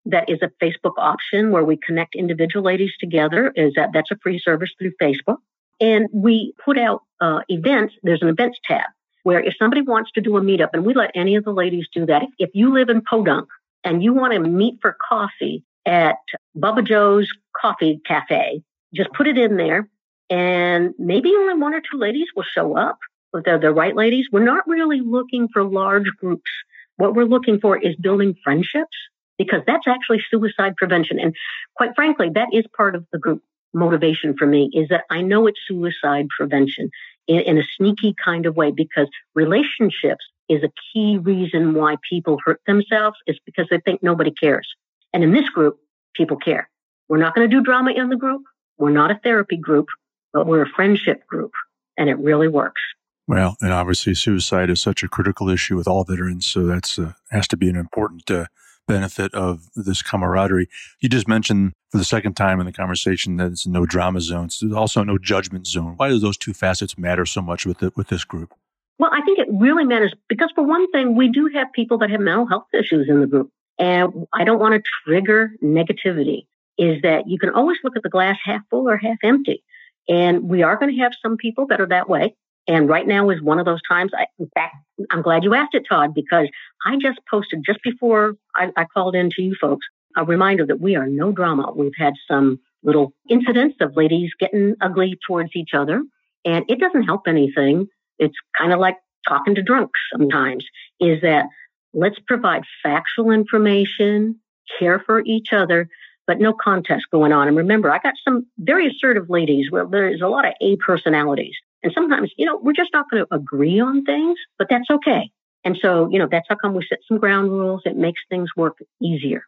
That 0.07 0.29
is 0.29 0.39
a 0.43 0.51
Facebook 0.63 0.93
option 0.97 1.51
where 1.51 1.63
we 1.63 1.77
connect 1.77 2.15
individual 2.15 2.63
ladies 2.63 2.91
together. 2.99 3.51
Is 3.55 3.73
that 3.75 3.89
that's 3.93 4.11
a 4.11 4.17
free 4.21 4.39
service 4.39 4.69
through 4.77 4.91
Facebook, 5.01 5.37
and 5.79 6.07
we 6.13 6.53
put 6.63 6.77
out 6.77 7.01
uh, 7.19 7.39
events. 7.49 7.95
There's 8.03 8.21
an 8.21 8.27
events 8.27 8.59
tab 8.67 8.85
where 9.23 9.43
if 9.43 9.55
somebody 9.57 9.81
wants 9.81 10.11
to 10.11 10.21
do 10.21 10.37
a 10.37 10.41
meetup, 10.41 10.69
and 10.73 10.85
we 10.85 10.93
let 10.93 11.09
any 11.15 11.35
of 11.35 11.43
the 11.43 11.51
ladies 11.51 11.87
do 11.91 12.05
that. 12.05 12.27
If 12.37 12.51
you 12.53 12.71
live 12.71 12.89
in 12.89 13.01
Podunk 13.01 13.47
and 13.85 14.03
you 14.03 14.13
want 14.13 14.33
to 14.33 14.39
meet 14.39 14.79
for 14.81 14.97
coffee 15.07 15.63
at 15.85 16.17
Bubba 16.57 16.85
Joe's 16.85 17.29
Coffee 17.59 18.01
Cafe, 18.05 18.61
just 18.93 19.11
put 19.13 19.27
it 19.27 19.37
in 19.37 19.55
there, 19.55 19.87
and 20.29 20.93
maybe 20.97 21.29
only 21.29 21.53
one 21.53 21.73
or 21.73 21.81
two 21.81 21.97
ladies 21.97 22.27
will 22.35 22.43
show 22.43 22.75
up. 22.75 22.97
But 23.31 23.45
they're 23.45 23.59
the 23.59 23.73
right 23.73 23.95
ladies. 23.95 24.27
We're 24.31 24.43
not 24.43 24.67
really 24.67 25.01
looking 25.01 25.47
for 25.53 25.63
large 25.63 26.07
groups. 26.19 26.49
What 26.97 27.15
we're 27.15 27.25
looking 27.25 27.59
for 27.59 27.77
is 27.77 27.95
building 27.97 28.35
friendships 28.43 28.95
because 29.37 29.61
that's 29.67 29.87
actually 29.87 30.23
suicide 30.31 30.75
prevention. 30.77 31.19
And 31.19 31.35
quite 31.75 31.91
frankly, 31.95 32.29
that 32.33 32.47
is 32.53 32.63
part 32.75 32.95
of 32.95 33.05
the 33.11 33.19
group 33.19 33.43
motivation 33.73 34.35
for 34.37 34.47
me 34.47 34.69
is 34.73 34.87
that 34.87 35.03
I 35.09 35.21
know 35.21 35.47
it's 35.47 35.59
suicide 35.67 36.27
prevention 36.35 36.89
in, 37.27 37.41
in 37.41 37.57
a 37.57 37.63
sneaky 37.75 38.15
kind 38.23 38.45
of 38.45 38.55
way 38.55 38.71
because 38.71 39.09
relationships 39.35 40.25
is 40.49 40.63
a 40.63 40.71
key 40.93 41.17
reason 41.17 41.73
why 41.73 41.95
people 42.07 42.37
hurt 42.43 42.61
themselves 42.67 43.17
is 43.27 43.37
because 43.45 43.67
they 43.69 43.79
think 43.79 44.03
nobody 44.03 44.31
cares. 44.31 44.67
And 45.13 45.23
in 45.23 45.31
this 45.31 45.49
group, 45.49 45.79
people 46.15 46.37
care. 46.37 46.69
We're 47.09 47.17
not 47.17 47.35
going 47.35 47.49
to 47.49 47.55
do 47.55 47.63
drama 47.63 47.91
in 47.91 48.09
the 48.09 48.15
group. 48.15 48.41
We're 48.77 48.91
not 48.91 49.11
a 49.11 49.19
therapy 49.23 49.57
group, 49.57 49.87
but 50.33 50.47
we're 50.47 50.63
a 50.63 50.69
friendship 50.69 51.25
group 51.27 51.51
and 51.97 52.09
it 52.09 52.17
really 52.19 52.47
works. 52.47 52.81
Well, 53.27 53.57
and 53.61 53.71
obviously 53.71 54.13
suicide 54.13 54.69
is 54.69 54.81
such 54.81 55.01
a 55.01 55.07
critical 55.07 55.49
issue 55.49 55.75
with 55.75 55.87
all 55.87 56.03
veterans. 56.03 56.45
So 56.45 56.65
that's 56.65 56.99
uh, 56.99 57.13
has 57.31 57.47
to 57.49 57.57
be 57.57 57.69
an 57.69 57.75
important 57.75 58.29
uh, 58.29 58.45
benefit 58.87 59.33
of 59.33 59.69
this 59.75 60.03
camaraderie. 60.03 60.69
You 60.99 61.09
just 61.09 61.27
mentioned 61.27 61.73
for 61.89 61.97
the 61.97 62.03
second 62.03 62.35
time 62.35 62.59
in 62.59 62.67
the 62.67 62.71
conversation 62.71 63.37
that 63.37 63.51
it's 63.51 63.65
no 63.65 63.85
drama 63.85 64.21
zone. 64.21 64.49
There's 64.61 64.73
also 64.73 65.03
no 65.03 65.17
judgment 65.17 65.65
zone. 65.65 65.93
Why 65.97 66.09
do 66.09 66.19
those 66.19 66.37
two 66.37 66.53
facets 66.53 66.97
matter 66.97 67.25
so 67.25 67.41
much 67.41 67.65
with 67.65 67.79
the, 67.79 67.91
with 67.95 68.09
this 68.09 68.23
group? 68.23 68.53
Well, 68.97 69.11
I 69.13 69.21
think 69.21 69.39
it 69.39 69.47
really 69.51 69.83
matters 69.83 70.13
because 70.29 70.51
for 70.55 70.63
one 70.63 70.89
thing, 70.91 71.15
we 71.15 71.29
do 71.29 71.49
have 71.53 71.67
people 71.73 71.97
that 71.99 72.09
have 72.09 72.21
mental 72.21 72.47
health 72.47 72.67
issues 72.73 73.07
in 73.09 73.19
the 73.19 73.27
group. 73.27 73.51
And 73.77 74.25
I 74.33 74.45
don't 74.45 74.59
want 74.59 74.75
to 74.75 74.81
trigger 75.03 75.51
negativity 75.61 76.47
is 76.77 77.01
that 77.03 77.27
you 77.27 77.37
can 77.39 77.49
always 77.49 77.77
look 77.83 77.95
at 77.95 78.03
the 78.03 78.09
glass 78.09 78.37
half 78.43 78.61
full 78.69 78.89
or 78.89 78.97
half 78.97 79.17
empty. 79.23 79.63
And 80.07 80.43
we 80.43 80.63
are 80.63 80.77
going 80.77 80.95
to 80.95 81.01
have 81.01 81.13
some 81.21 81.37
people 81.37 81.67
that 81.67 81.81
are 81.81 81.87
that 81.87 82.09
way. 82.09 82.35
And 82.67 82.89
right 82.89 83.05
now 83.05 83.29
is 83.29 83.41
one 83.41 83.59
of 83.59 83.65
those 83.65 83.81
times. 83.87 84.11
I, 84.17 84.25
in 84.39 84.49
fact, 84.55 84.75
I'm 85.11 85.21
glad 85.21 85.43
you 85.43 85.53
asked 85.53 85.75
it, 85.75 85.85
Todd, 85.87 86.13
because 86.13 86.47
I 86.85 86.97
just 86.97 87.19
posted 87.29 87.63
just 87.65 87.79
before 87.83 88.35
I, 88.55 88.71
I 88.75 88.85
called 88.85 89.15
in 89.15 89.29
to 89.31 89.41
you 89.41 89.55
folks 89.59 89.85
a 90.17 90.23
reminder 90.23 90.65
that 90.65 90.79
we 90.79 90.95
are 90.95 91.07
no 91.07 91.31
drama. 91.31 91.71
We've 91.75 91.91
had 91.97 92.13
some 92.27 92.59
little 92.83 93.13
incidents 93.29 93.75
of 93.81 93.95
ladies 93.95 94.31
getting 94.39 94.75
ugly 94.81 95.17
towards 95.27 95.51
each 95.55 95.71
other, 95.73 96.03
and 96.45 96.65
it 96.69 96.79
doesn't 96.79 97.03
help 97.03 97.27
anything. 97.27 97.87
It's 98.19 98.35
kind 98.57 98.73
of 98.73 98.79
like 98.79 98.97
talking 99.27 99.55
to 99.55 99.61
drunks 99.61 99.99
sometimes, 100.11 100.65
is 100.99 101.21
that 101.21 101.45
let's 101.93 102.19
provide 102.27 102.63
factual 102.83 103.31
information, 103.31 104.39
care 104.79 104.99
for 104.99 105.23
each 105.25 105.53
other, 105.53 105.87
but 106.27 106.39
no 106.39 106.53
contest 106.53 107.05
going 107.11 107.31
on. 107.31 107.47
And 107.47 107.57
remember, 107.57 107.91
I 107.91 107.99
got 107.99 108.15
some 108.23 108.45
very 108.57 108.87
assertive 108.87 109.29
ladies 109.29 109.71
where 109.71 109.85
there's 109.85 110.21
a 110.21 110.27
lot 110.27 110.45
of 110.45 110.53
A 110.61 110.75
personalities. 110.77 111.55
And 111.83 111.91
sometimes, 111.93 112.31
you 112.37 112.45
know, 112.45 112.57
we're 112.57 112.73
just 112.73 112.89
not 112.93 113.05
going 113.11 113.23
to 113.25 113.35
agree 113.35 113.79
on 113.79 114.03
things, 114.05 114.39
but 114.57 114.67
that's 114.69 114.89
okay. 114.89 115.29
And 115.63 115.77
so, 115.81 116.09
you 116.11 116.19
know, 116.19 116.27
that's 116.29 116.47
how 116.49 116.55
come 116.55 116.73
we 116.73 116.85
set 116.87 116.99
some 117.07 117.19
ground 117.19 117.51
rules. 117.51 117.81
It 117.85 117.95
makes 117.95 118.21
things 118.29 118.49
work 118.55 118.77
easier. 119.01 119.43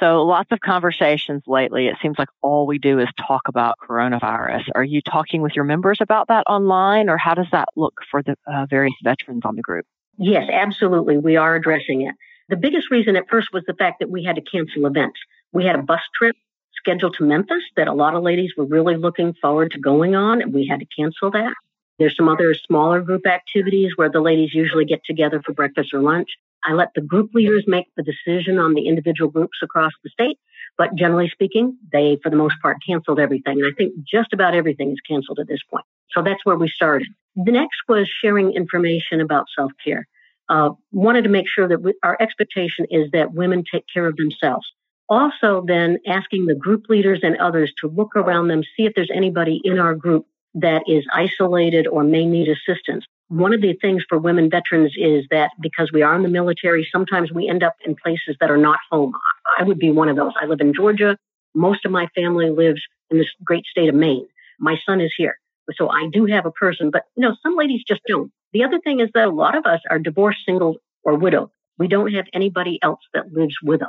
So 0.00 0.22
lots 0.22 0.52
of 0.52 0.60
conversations 0.60 1.42
lately. 1.46 1.88
It 1.88 1.96
seems 2.00 2.18
like 2.18 2.28
all 2.40 2.66
we 2.66 2.78
do 2.78 3.00
is 3.00 3.08
talk 3.26 3.42
about 3.46 3.76
coronavirus. 3.82 4.64
Are 4.74 4.84
you 4.84 5.00
talking 5.00 5.42
with 5.42 5.56
your 5.56 5.64
members 5.64 5.98
about 6.00 6.28
that 6.28 6.44
online 6.46 7.08
or 7.08 7.16
how 7.16 7.34
does 7.34 7.48
that 7.50 7.68
look 7.74 8.00
for 8.10 8.22
the 8.22 8.36
uh, 8.46 8.66
various 8.66 8.94
veterans 9.02 9.42
on 9.44 9.56
the 9.56 9.62
group? 9.62 9.86
Yes, 10.16 10.48
absolutely. 10.52 11.18
We 11.18 11.36
are 11.36 11.54
addressing 11.54 12.02
it. 12.02 12.14
The 12.48 12.56
biggest 12.56 12.90
reason 12.90 13.16
at 13.16 13.28
first 13.28 13.48
was 13.52 13.64
the 13.66 13.74
fact 13.74 13.98
that 14.00 14.10
we 14.10 14.24
had 14.24 14.36
to 14.36 14.42
cancel 14.42 14.86
events. 14.86 15.18
We 15.52 15.64
had 15.64 15.76
a 15.76 15.82
bus 15.82 16.00
trip 16.14 16.36
scheduled 16.74 17.14
to 17.14 17.24
Memphis 17.24 17.62
that 17.76 17.88
a 17.88 17.92
lot 17.92 18.14
of 18.14 18.22
ladies 18.22 18.52
were 18.56 18.64
really 18.64 18.96
looking 18.96 19.34
forward 19.34 19.72
to 19.72 19.78
going 19.78 20.14
on, 20.14 20.40
and 20.40 20.54
we 20.54 20.66
had 20.66 20.80
to 20.80 20.86
cancel 20.86 21.30
that. 21.32 21.54
There's 21.98 22.16
some 22.16 22.28
other 22.28 22.54
smaller 22.54 23.00
group 23.00 23.26
activities 23.26 23.92
where 23.96 24.08
the 24.08 24.20
ladies 24.20 24.54
usually 24.54 24.84
get 24.84 25.04
together 25.04 25.42
for 25.44 25.52
breakfast 25.52 25.92
or 25.92 26.00
lunch. 26.00 26.28
I 26.64 26.72
let 26.72 26.88
the 26.94 27.00
group 27.00 27.30
leaders 27.34 27.64
make 27.66 27.86
the 27.96 28.02
decision 28.02 28.58
on 28.58 28.74
the 28.74 28.86
individual 28.88 29.30
groups 29.30 29.58
across 29.62 29.92
the 30.02 30.10
state, 30.10 30.38
but 30.76 30.94
generally 30.94 31.28
speaking, 31.28 31.76
they, 31.92 32.18
for 32.22 32.30
the 32.30 32.36
most 32.36 32.56
part, 32.60 32.78
canceled 32.86 33.20
everything. 33.20 33.60
And 33.60 33.66
I 33.66 33.74
think 33.76 33.94
just 34.04 34.32
about 34.32 34.54
everything 34.54 34.90
is 34.90 35.00
canceled 35.08 35.38
at 35.38 35.48
this 35.48 35.60
point. 35.70 35.84
So 36.10 36.22
that's 36.22 36.44
where 36.44 36.56
we 36.56 36.68
started. 36.68 37.08
The 37.36 37.52
next 37.52 37.78
was 37.88 38.08
sharing 38.22 38.52
information 38.52 39.20
about 39.20 39.46
self 39.56 39.72
care. 39.84 40.06
Uh, 40.48 40.70
wanted 40.92 41.24
to 41.24 41.30
make 41.30 41.46
sure 41.46 41.68
that 41.68 41.82
we, 41.82 41.94
our 42.02 42.16
expectation 42.20 42.86
is 42.90 43.10
that 43.12 43.34
women 43.34 43.64
take 43.70 43.84
care 43.92 44.06
of 44.06 44.16
themselves. 44.16 44.66
Also, 45.10 45.62
then 45.66 45.98
asking 46.06 46.46
the 46.46 46.54
group 46.54 46.84
leaders 46.88 47.20
and 47.22 47.36
others 47.36 47.72
to 47.80 47.88
look 47.88 48.16
around 48.16 48.48
them, 48.48 48.62
see 48.76 48.84
if 48.84 48.92
there's 48.94 49.10
anybody 49.14 49.60
in 49.64 49.78
our 49.78 49.94
group 49.94 50.26
that 50.54 50.82
is 50.86 51.04
isolated 51.12 51.86
or 51.86 52.02
may 52.02 52.24
need 52.24 52.48
assistance. 52.48 53.04
One 53.28 53.52
of 53.52 53.60
the 53.60 53.74
things 53.74 54.02
for 54.08 54.18
women 54.18 54.48
veterans 54.50 54.94
is 54.96 55.24
that 55.30 55.50
because 55.60 55.92
we 55.92 56.02
are 56.02 56.14
in 56.14 56.22
the 56.22 56.28
military, 56.28 56.88
sometimes 56.90 57.30
we 57.32 57.48
end 57.48 57.62
up 57.62 57.76
in 57.84 57.94
places 57.94 58.36
that 58.40 58.50
are 58.50 58.56
not 58.56 58.78
home. 58.90 59.12
I 59.58 59.64
would 59.64 59.78
be 59.78 59.90
one 59.90 60.08
of 60.08 60.16
those. 60.16 60.32
I 60.40 60.46
live 60.46 60.60
in 60.60 60.72
Georgia. 60.74 61.16
Most 61.54 61.84
of 61.84 61.92
my 61.92 62.06
family 62.14 62.50
lives 62.50 62.80
in 63.10 63.18
this 63.18 63.28
great 63.44 63.66
state 63.66 63.88
of 63.88 63.94
Maine. 63.94 64.26
My 64.58 64.78
son 64.86 65.00
is 65.00 65.12
here. 65.16 65.38
So 65.74 65.90
I 65.90 66.08
do 66.10 66.24
have 66.26 66.46
a 66.46 66.50
person, 66.50 66.90
but 66.90 67.04
you 67.16 67.22
know, 67.22 67.36
some 67.42 67.56
ladies 67.56 67.82
just 67.86 68.00
don't. 68.08 68.32
The 68.52 68.64
other 68.64 68.80
thing 68.80 69.00
is 69.00 69.10
that 69.14 69.28
a 69.28 69.30
lot 69.30 69.56
of 69.56 69.66
us 69.66 69.80
are 69.90 69.98
divorced, 69.98 70.40
single, 70.46 70.76
or 71.04 71.16
widowed. 71.16 71.50
We 71.78 71.88
don't 71.88 72.12
have 72.14 72.26
anybody 72.32 72.78
else 72.82 73.00
that 73.12 73.32
lives 73.32 73.54
with 73.62 73.82
us. 73.82 73.88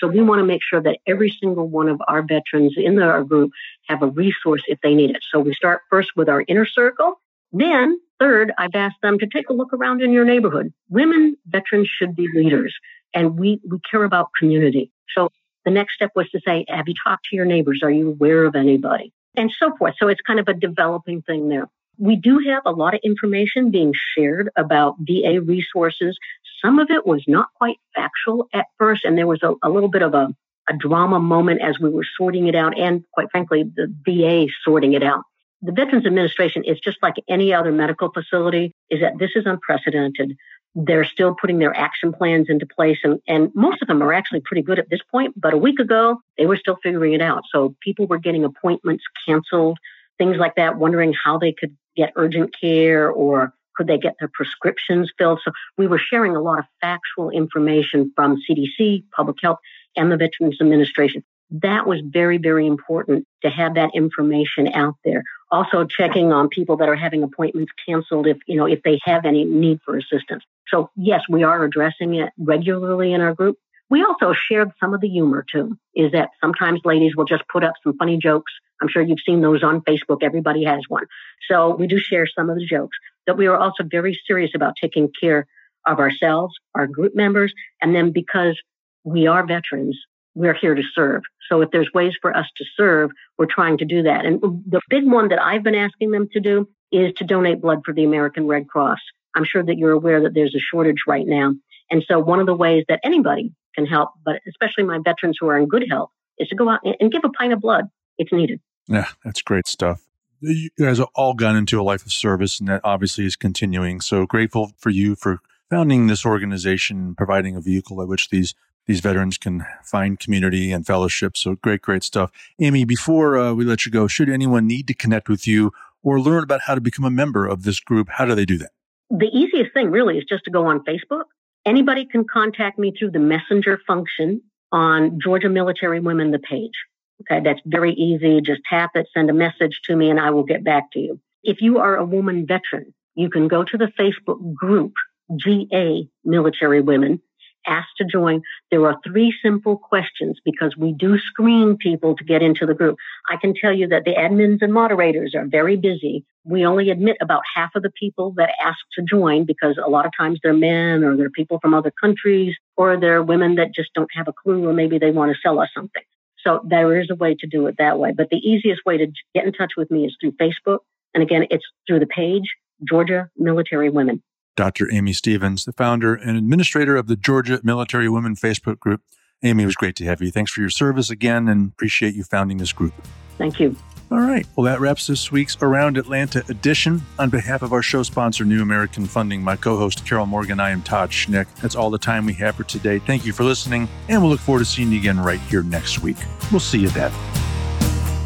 So 0.00 0.08
we 0.08 0.22
want 0.22 0.40
to 0.40 0.44
make 0.44 0.62
sure 0.68 0.80
that 0.82 0.98
every 1.06 1.30
single 1.40 1.68
one 1.68 1.88
of 1.88 2.00
our 2.08 2.22
veterans 2.22 2.74
in 2.76 3.00
our 3.00 3.22
group 3.22 3.52
have 3.88 4.02
a 4.02 4.06
resource 4.06 4.62
if 4.66 4.78
they 4.82 4.94
need 4.94 5.10
it. 5.10 5.22
So 5.30 5.38
we 5.40 5.54
start 5.54 5.82
first 5.90 6.10
with 6.16 6.28
our 6.28 6.42
inner 6.48 6.66
circle. 6.66 7.20
Then 7.52 8.00
third, 8.18 8.52
I've 8.58 8.74
asked 8.74 9.00
them 9.02 9.18
to 9.18 9.26
take 9.26 9.50
a 9.50 9.52
look 9.52 9.72
around 9.72 10.02
in 10.02 10.12
your 10.12 10.24
neighborhood. 10.24 10.72
Women 10.88 11.36
veterans 11.46 11.88
should 11.88 12.16
be 12.16 12.28
leaders 12.34 12.74
and 13.12 13.38
we, 13.38 13.60
we 13.68 13.78
care 13.90 14.04
about 14.04 14.30
community. 14.38 14.90
So 15.14 15.28
the 15.64 15.70
next 15.70 15.94
step 15.94 16.10
was 16.14 16.28
to 16.30 16.40
say, 16.46 16.64
have 16.68 16.88
you 16.88 16.94
talked 17.04 17.26
to 17.30 17.36
your 17.36 17.44
neighbors? 17.44 17.80
Are 17.82 17.90
you 17.90 18.08
aware 18.08 18.44
of 18.44 18.54
anybody? 18.54 19.12
And 19.36 19.52
so 19.58 19.76
forth. 19.76 19.94
So 19.98 20.08
it's 20.08 20.20
kind 20.22 20.40
of 20.40 20.48
a 20.48 20.54
developing 20.54 21.22
thing 21.22 21.48
there. 21.48 21.68
We 22.00 22.16
do 22.16 22.38
have 22.48 22.62
a 22.64 22.72
lot 22.72 22.94
of 22.94 23.00
information 23.04 23.70
being 23.70 23.92
shared 24.16 24.48
about 24.56 24.96
VA 25.00 25.38
resources. 25.42 26.18
Some 26.64 26.78
of 26.78 26.88
it 26.90 27.06
was 27.06 27.22
not 27.28 27.48
quite 27.56 27.76
factual 27.94 28.48
at 28.54 28.66
first, 28.78 29.04
and 29.04 29.18
there 29.18 29.26
was 29.26 29.42
a, 29.42 29.52
a 29.62 29.68
little 29.68 29.90
bit 29.90 30.00
of 30.00 30.14
a, 30.14 30.34
a 30.70 30.76
drama 30.78 31.20
moment 31.20 31.60
as 31.60 31.78
we 31.78 31.90
were 31.90 32.06
sorting 32.16 32.48
it 32.48 32.54
out, 32.54 32.78
and 32.78 33.04
quite 33.12 33.30
frankly, 33.30 33.64
the 33.64 33.94
VA 34.06 34.46
sorting 34.64 34.94
it 34.94 35.02
out. 35.02 35.24
The 35.60 35.72
Veterans 35.72 36.06
Administration 36.06 36.64
is 36.64 36.80
just 36.80 36.96
like 37.02 37.16
any 37.28 37.52
other 37.52 37.70
medical 37.70 38.10
facility, 38.10 38.72
is 38.88 39.00
that 39.02 39.18
this 39.18 39.32
is 39.34 39.44
unprecedented. 39.44 40.38
They're 40.74 41.04
still 41.04 41.36
putting 41.38 41.58
their 41.58 41.76
action 41.76 42.14
plans 42.14 42.46
into 42.48 42.64
place, 42.64 42.98
and, 43.04 43.20
and 43.28 43.50
most 43.54 43.82
of 43.82 43.88
them 43.88 44.02
are 44.02 44.14
actually 44.14 44.40
pretty 44.40 44.62
good 44.62 44.78
at 44.78 44.88
this 44.88 45.00
point. 45.10 45.38
But 45.38 45.52
a 45.52 45.58
week 45.58 45.78
ago, 45.78 46.22
they 46.38 46.46
were 46.46 46.56
still 46.56 46.78
figuring 46.82 47.12
it 47.12 47.20
out. 47.20 47.42
So 47.52 47.76
people 47.82 48.06
were 48.06 48.16
getting 48.16 48.44
appointments 48.44 49.04
canceled, 49.26 49.76
things 50.16 50.38
like 50.38 50.54
that, 50.54 50.78
wondering 50.78 51.12
how 51.12 51.36
they 51.36 51.52
could 51.52 51.76
get 51.96 52.12
urgent 52.16 52.54
care 52.58 53.10
or 53.10 53.52
could 53.76 53.86
they 53.86 53.98
get 53.98 54.16
their 54.18 54.30
prescriptions 54.32 55.10
filled. 55.16 55.40
So 55.44 55.52
we 55.78 55.86
were 55.86 55.98
sharing 55.98 56.36
a 56.36 56.40
lot 56.40 56.58
of 56.58 56.66
factual 56.80 57.30
information 57.30 58.12
from 58.14 58.36
CDC, 58.48 59.04
public 59.16 59.36
health, 59.42 59.58
and 59.96 60.12
the 60.12 60.16
Veterans 60.16 60.58
Administration. 60.60 61.24
That 61.50 61.86
was 61.86 62.00
very, 62.04 62.38
very 62.38 62.66
important 62.66 63.26
to 63.42 63.50
have 63.50 63.74
that 63.74 63.90
information 63.94 64.68
out 64.68 64.94
there. 65.04 65.24
Also 65.50 65.84
checking 65.84 66.32
on 66.32 66.48
people 66.48 66.76
that 66.76 66.88
are 66.88 66.94
having 66.94 67.22
appointments 67.22 67.72
canceled 67.86 68.26
if, 68.26 68.36
you 68.46 68.56
know, 68.56 68.66
if 68.66 68.82
they 68.82 69.00
have 69.04 69.24
any 69.24 69.44
need 69.44 69.80
for 69.84 69.96
assistance. 69.96 70.44
So 70.68 70.90
yes, 70.94 71.22
we 71.28 71.42
are 71.42 71.64
addressing 71.64 72.14
it 72.14 72.30
regularly 72.38 73.12
in 73.12 73.20
our 73.20 73.34
group. 73.34 73.56
We 73.90 74.04
also 74.04 74.32
shared 74.32 74.70
some 74.78 74.94
of 74.94 75.00
the 75.00 75.08
humor 75.08 75.44
too, 75.50 75.76
is 75.94 76.12
that 76.12 76.30
sometimes 76.40 76.80
ladies 76.84 77.16
will 77.16 77.24
just 77.24 77.42
put 77.52 77.64
up 77.64 77.74
some 77.82 77.96
funny 77.98 78.18
jokes. 78.18 78.52
I'm 78.80 78.88
sure 78.88 79.02
you've 79.02 79.18
seen 79.26 79.42
those 79.42 79.62
on 79.62 79.82
Facebook. 79.82 80.22
Everybody 80.22 80.64
has 80.64 80.82
one. 80.88 81.04
So 81.50 81.74
we 81.74 81.86
do 81.86 81.98
share 81.98 82.26
some 82.26 82.48
of 82.48 82.56
the 82.56 82.64
jokes 82.64 82.96
but 83.30 83.36
we 83.36 83.46
are 83.46 83.56
also 83.56 83.84
very 83.84 84.18
serious 84.26 84.50
about 84.56 84.74
taking 84.80 85.08
care 85.20 85.46
of 85.86 86.00
ourselves, 86.00 86.52
our 86.74 86.88
group 86.88 87.14
members, 87.14 87.52
and 87.80 87.94
then 87.94 88.10
because 88.10 88.60
we 89.04 89.28
are 89.28 89.46
veterans, 89.46 89.96
we're 90.34 90.52
here 90.54 90.74
to 90.74 90.82
serve. 90.94 91.22
So 91.48 91.60
if 91.60 91.70
there's 91.70 91.92
ways 91.94 92.14
for 92.20 92.36
us 92.36 92.46
to 92.56 92.64
serve, 92.76 93.10
we're 93.38 93.46
trying 93.46 93.78
to 93.78 93.84
do 93.84 94.02
that. 94.02 94.24
And 94.24 94.40
the 94.66 94.80
big 94.88 95.06
one 95.06 95.28
that 95.28 95.40
I've 95.40 95.62
been 95.62 95.76
asking 95.76 96.10
them 96.10 96.28
to 96.32 96.40
do 96.40 96.68
is 96.90 97.12
to 97.18 97.24
donate 97.24 97.60
blood 97.60 97.82
for 97.84 97.94
the 97.94 98.02
American 98.02 98.48
Red 98.48 98.68
Cross. 98.68 98.98
I'm 99.36 99.44
sure 99.44 99.62
that 99.62 99.78
you're 99.78 99.92
aware 99.92 100.22
that 100.22 100.34
there's 100.34 100.56
a 100.56 100.60
shortage 100.60 101.04
right 101.06 101.26
now. 101.26 101.54
And 101.88 102.04
so 102.08 102.18
one 102.18 102.40
of 102.40 102.46
the 102.46 102.54
ways 102.54 102.84
that 102.88 102.98
anybody 103.04 103.52
can 103.80 103.86
help, 103.86 104.10
but 104.24 104.40
especially 104.48 104.84
my 104.84 104.98
veterans 105.02 105.38
who 105.40 105.48
are 105.48 105.58
in 105.58 105.66
good 105.66 105.84
health, 105.88 106.10
is 106.38 106.48
to 106.48 106.56
go 106.56 106.68
out 106.68 106.80
and 106.84 107.10
give 107.10 107.22
a 107.24 107.28
pint 107.30 107.52
of 107.52 107.60
blood. 107.60 107.86
It's 108.18 108.32
needed. 108.32 108.60
Yeah, 108.88 109.08
that's 109.24 109.42
great 109.42 109.66
stuff. 109.66 110.02
You 110.40 110.70
guys 110.78 110.98
have 110.98 111.08
all 111.14 111.34
gone 111.34 111.56
into 111.56 111.80
a 111.80 111.82
life 111.82 112.04
of 112.04 112.12
service, 112.12 112.60
and 112.60 112.68
that 112.68 112.80
obviously 112.84 113.26
is 113.26 113.36
continuing. 113.36 114.00
So 114.00 114.26
grateful 114.26 114.72
for 114.78 114.90
you 114.90 115.14
for 115.14 115.40
founding 115.68 116.06
this 116.06 116.24
organization, 116.24 117.14
providing 117.14 117.56
a 117.56 117.60
vehicle 117.60 117.96
by 117.96 118.04
which 118.04 118.30
these 118.30 118.54
these 118.86 119.00
veterans 119.00 119.38
can 119.38 119.64
find 119.84 120.18
community 120.18 120.72
and 120.72 120.86
fellowship. 120.86 121.36
So 121.36 121.54
great, 121.54 121.82
great 121.82 122.02
stuff. 122.02 122.32
Amy, 122.58 122.84
before 122.84 123.38
uh, 123.38 123.52
we 123.52 123.64
let 123.64 123.84
you 123.86 123.92
go, 123.92 124.08
should 124.08 124.28
anyone 124.28 124.66
need 124.66 124.88
to 124.88 124.94
connect 124.94 125.28
with 125.28 125.46
you 125.46 125.70
or 126.02 126.18
learn 126.18 126.42
about 126.42 126.62
how 126.62 126.74
to 126.74 126.80
become 126.80 127.04
a 127.04 127.10
member 127.10 127.46
of 127.46 127.62
this 127.62 127.78
group, 127.78 128.08
how 128.08 128.24
do 128.24 128.34
they 128.34 128.46
do 128.46 128.58
that? 128.58 128.70
The 129.10 129.26
easiest 129.26 129.74
thing 129.74 129.90
really 129.90 130.18
is 130.18 130.24
just 130.28 130.44
to 130.44 130.50
go 130.50 130.66
on 130.66 130.80
Facebook. 130.80 131.24
Anybody 131.70 132.04
can 132.04 132.24
contact 132.24 132.80
me 132.80 132.92
through 132.98 133.12
the 133.12 133.20
messenger 133.20 133.78
function 133.86 134.42
on 134.72 135.20
Georgia 135.22 135.48
Military 135.48 136.00
Women, 136.00 136.32
the 136.32 136.40
page. 136.40 136.72
Okay, 137.20 137.40
that's 137.44 137.60
very 137.64 137.92
easy. 137.92 138.40
Just 138.40 138.62
tap 138.68 138.90
it, 138.96 139.06
send 139.14 139.30
a 139.30 139.32
message 139.32 139.78
to 139.84 139.94
me, 139.94 140.10
and 140.10 140.18
I 140.18 140.30
will 140.30 140.42
get 140.42 140.64
back 140.64 140.90
to 140.94 140.98
you. 140.98 141.20
If 141.44 141.58
you 141.60 141.78
are 141.78 141.94
a 141.94 142.04
woman 142.04 142.44
veteran, 142.44 142.92
you 143.14 143.30
can 143.30 143.46
go 143.46 143.62
to 143.62 143.78
the 143.78 143.92
Facebook 143.96 144.52
group, 144.52 144.94
GA 145.36 146.08
Military 146.24 146.80
Women, 146.80 147.22
asked 147.66 147.96
to 147.98 148.04
join, 148.04 148.42
there 148.70 148.86
are 148.86 148.98
three 149.04 149.34
simple 149.42 149.76
questions 149.76 150.38
because 150.44 150.76
we 150.76 150.92
do 150.92 151.18
screen 151.18 151.76
people 151.76 152.16
to 152.16 152.24
get 152.24 152.42
into 152.42 152.66
the 152.66 152.74
group. 152.74 152.96
I 153.30 153.36
can 153.36 153.54
tell 153.54 153.72
you 153.72 153.88
that 153.88 154.04
the 154.04 154.14
admins 154.14 154.62
and 154.62 154.72
moderators 154.72 155.34
are 155.34 155.46
very 155.46 155.76
busy. 155.76 156.24
We 156.44 156.64
only 156.64 156.90
admit 156.90 157.16
about 157.20 157.42
half 157.54 157.70
of 157.74 157.82
the 157.82 157.90
people 157.90 158.32
that 158.36 158.54
ask 158.64 158.78
to 158.94 159.02
join 159.02 159.44
because 159.44 159.78
a 159.82 159.90
lot 159.90 160.06
of 160.06 160.12
times 160.16 160.40
they're 160.42 160.52
men 160.52 161.04
or 161.04 161.16
they're 161.16 161.30
people 161.30 161.58
from 161.60 161.74
other 161.74 161.92
countries 162.00 162.56
or 162.76 162.98
they're 162.98 163.22
women 163.22 163.56
that 163.56 163.74
just 163.74 163.92
don't 163.94 164.10
have 164.14 164.28
a 164.28 164.32
clue 164.32 164.66
or 164.66 164.72
maybe 164.72 164.98
they 164.98 165.10
want 165.10 165.32
to 165.32 165.38
sell 165.40 165.60
us 165.60 165.68
something. 165.74 166.02
So 166.44 166.60
there 166.66 166.98
is 166.98 167.08
a 167.10 167.14
way 167.14 167.34
to 167.38 167.46
do 167.46 167.66
it 167.66 167.76
that 167.78 167.98
way. 167.98 168.12
But 168.16 168.30
the 168.30 168.38
easiest 168.38 168.84
way 168.86 168.96
to 168.96 169.06
get 169.34 169.44
in 169.44 169.52
touch 169.52 169.72
with 169.76 169.90
me 169.90 170.06
is 170.06 170.16
through 170.20 170.32
Facebook. 170.32 170.78
And 171.12 171.22
again, 171.22 171.46
it's 171.50 171.64
through 171.86 172.00
the 172.00 172.06
page, 172.06 172.54
Georgia 172.88 173.28
Military 173.36 173.90
Women. 173.90 174.22
Dr. 174.56 174.92
Amy 174.92 175.12
Stevens, 175.12 175.64
the 175.64 175.72
founder 175.72 176.14
and 176.14 176.36
administrator 176.36 176.96
of 176.96 177.06
the 177.06 177.16
Georgia 177.16 177.60
Military 177.62 178.08
Women 178.08 178.34
Facebook 178.34 178.78
group. 178.78 179.02
Amy, 179.42 179.62
it 179.62 179.66
was 179.66 179.76
great 179.76 179.96
to 179.96 180.04
have 180.04 180.20
you. 180.20 180.30
Thanks 180.30 180.52
for 180.52 180.60
your 180.60 180.70
service 180.70 181.10
again 181.10 181.48
and 181.48 181.72
appreciate 181.72 182.14
you 182.14 182.24
founding 182.24 182.58
this 182.58 182.72
group. 182.72 182.92
Thank 183.38 183.58
you. 183.58 183.74
All 184.10 184.18
right. 184.18 184.44
Well, 184.56 184.64
that 184.64 184.80
wraps 184.80 185.06
this 185.06 185.30
week's 185.30 185.56
Around 185.62 185.96
Atlanta 185.96 186.42
edition. 186.48 187.00
On 187.18 187.30
behalf 187.30 187.62
of 187.62 187.72
our 187.72 187.80
show 187.80 188.02
sponsor, 188.02 188.44
New 188.44 188.60
American 188.60 189.06
Funding, 189.06 189.40
my 189.40 189.54
co 189.54 189.76
host, 189.76 190.04
Carol 190.04 190.26
Morgan, 190.26 190.58
I 190.58 190.70
am 190.70 190.82
Todd 190.82 191.10
Schnick. 191.10 191.46
That's 191.62 191.76
all 191.76 191.90
the 191.90 191.98
time 191.98 192.26
we 192.26 192.34
have 192.34 192.56
for 192.56 192.64
today. 192.64 192.98
Thank 192.98 193.24
you 193.24 193.32
for 193.32 193.44
listening, 193.44 193.88
and 194.08 194.20
we'll 194.20 194.32
look 194.32 194.40
forward 194.40 194.60
to 194.60 194.64
seeing 194.64 194.90
you 194.90 194.98
again 194.98 195.20
right 195.20 195.40
here 195.40 195.62
next 195.62 196.02
week. 196.02 196.16
We'll 196.50 196.60
see 196.60 196.80
you 196.80 196.88
then. 196.88 197.12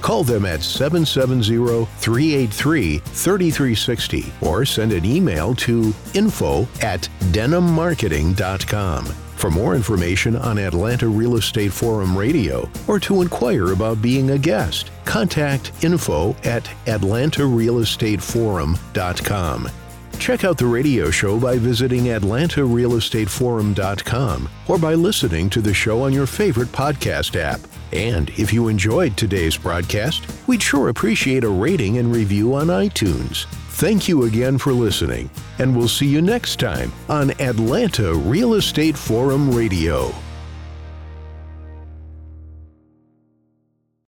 Call 0.00 0.24
them 0.24 0.44
at 0.44 0.62
770 0.62 1.84
383 1.84 2.98
3360 2.98 4.32
or 4.40 4.64
send 4.64 4.92
an 4.92 5.04
email 5.04 5.54
to 5.56 5.92
info 6.14 6.68
at 6.82 7.08
denimmarketing.com. 7.32 9.14
For 9.38 9.50
more 9.52 9.76
information 9.76 10.34
on 10.34 10.58
Atlanta 10.58 11.06
Real 11.06 11.36
Estate 11.36 11.72
Forum 11.72 12.18
Radio 12.18 12.68
or 12.88 12.98
to 13.00 13.22
inquire 13.22 13.72
about 13.72 14.02
being 14.02 14.30
a 14.30 14.38
guest, 14.38 14.90
contact 15.04 15.70
info 15.84 16.34
at 16.42 16.64
atlantarealestateforum.com. 16.86 19.68
Check 20.18 20.44
out 20.44 20.58
the 20.58 20.66
radio 20.66 21.10
show 21.10 21.40
by 21.40 21.56
visiting 21.56 22.04
atlantarealestateforum.com 22.04 24.48
or 24.68 24.78
by 24.78 24.94
listening 24.94 25.48
to 25.50 25.60
the 25.60 25.72
show 25.72 26.02
on 26.02 26.12
your 26.12 26.26
favorite 26.26 26.68
podcast 26.68 27.36
app. 27.36 27.60
And 27.92 28.28
if 28.30 28.52
you 28.52 28.68
enjoyed 28.68 29.16
today's 29.16 29.56
broadcast, 29.56 30.26
we'd 30.46 30.62
sure 30.62 30.90
appreciate 30.90 31.44
a 31.44 31.48
rating 31.48 31.98
and 31.98 32.14
review 32.14 32.54
on 32.54 32.66
iTunes. 32.66 33.46
Thank 33.78 34.08
you 34.08 34.24
again 34.24 34.58
for 34.58 34.72
listening, 34.72 35.30
and 35.58 35.74
we'll 35.74 35.88
see 35.88 36.06
you 36.06 36.20
next 36.20 36.58
time 36.58 36.92
on 37.08 37.30
Atlanta 37.40 38.12
Real 38.12 38.54
Estate 38.54 38.98
Forum 38.98 39.54
Radio. 39.54 40.12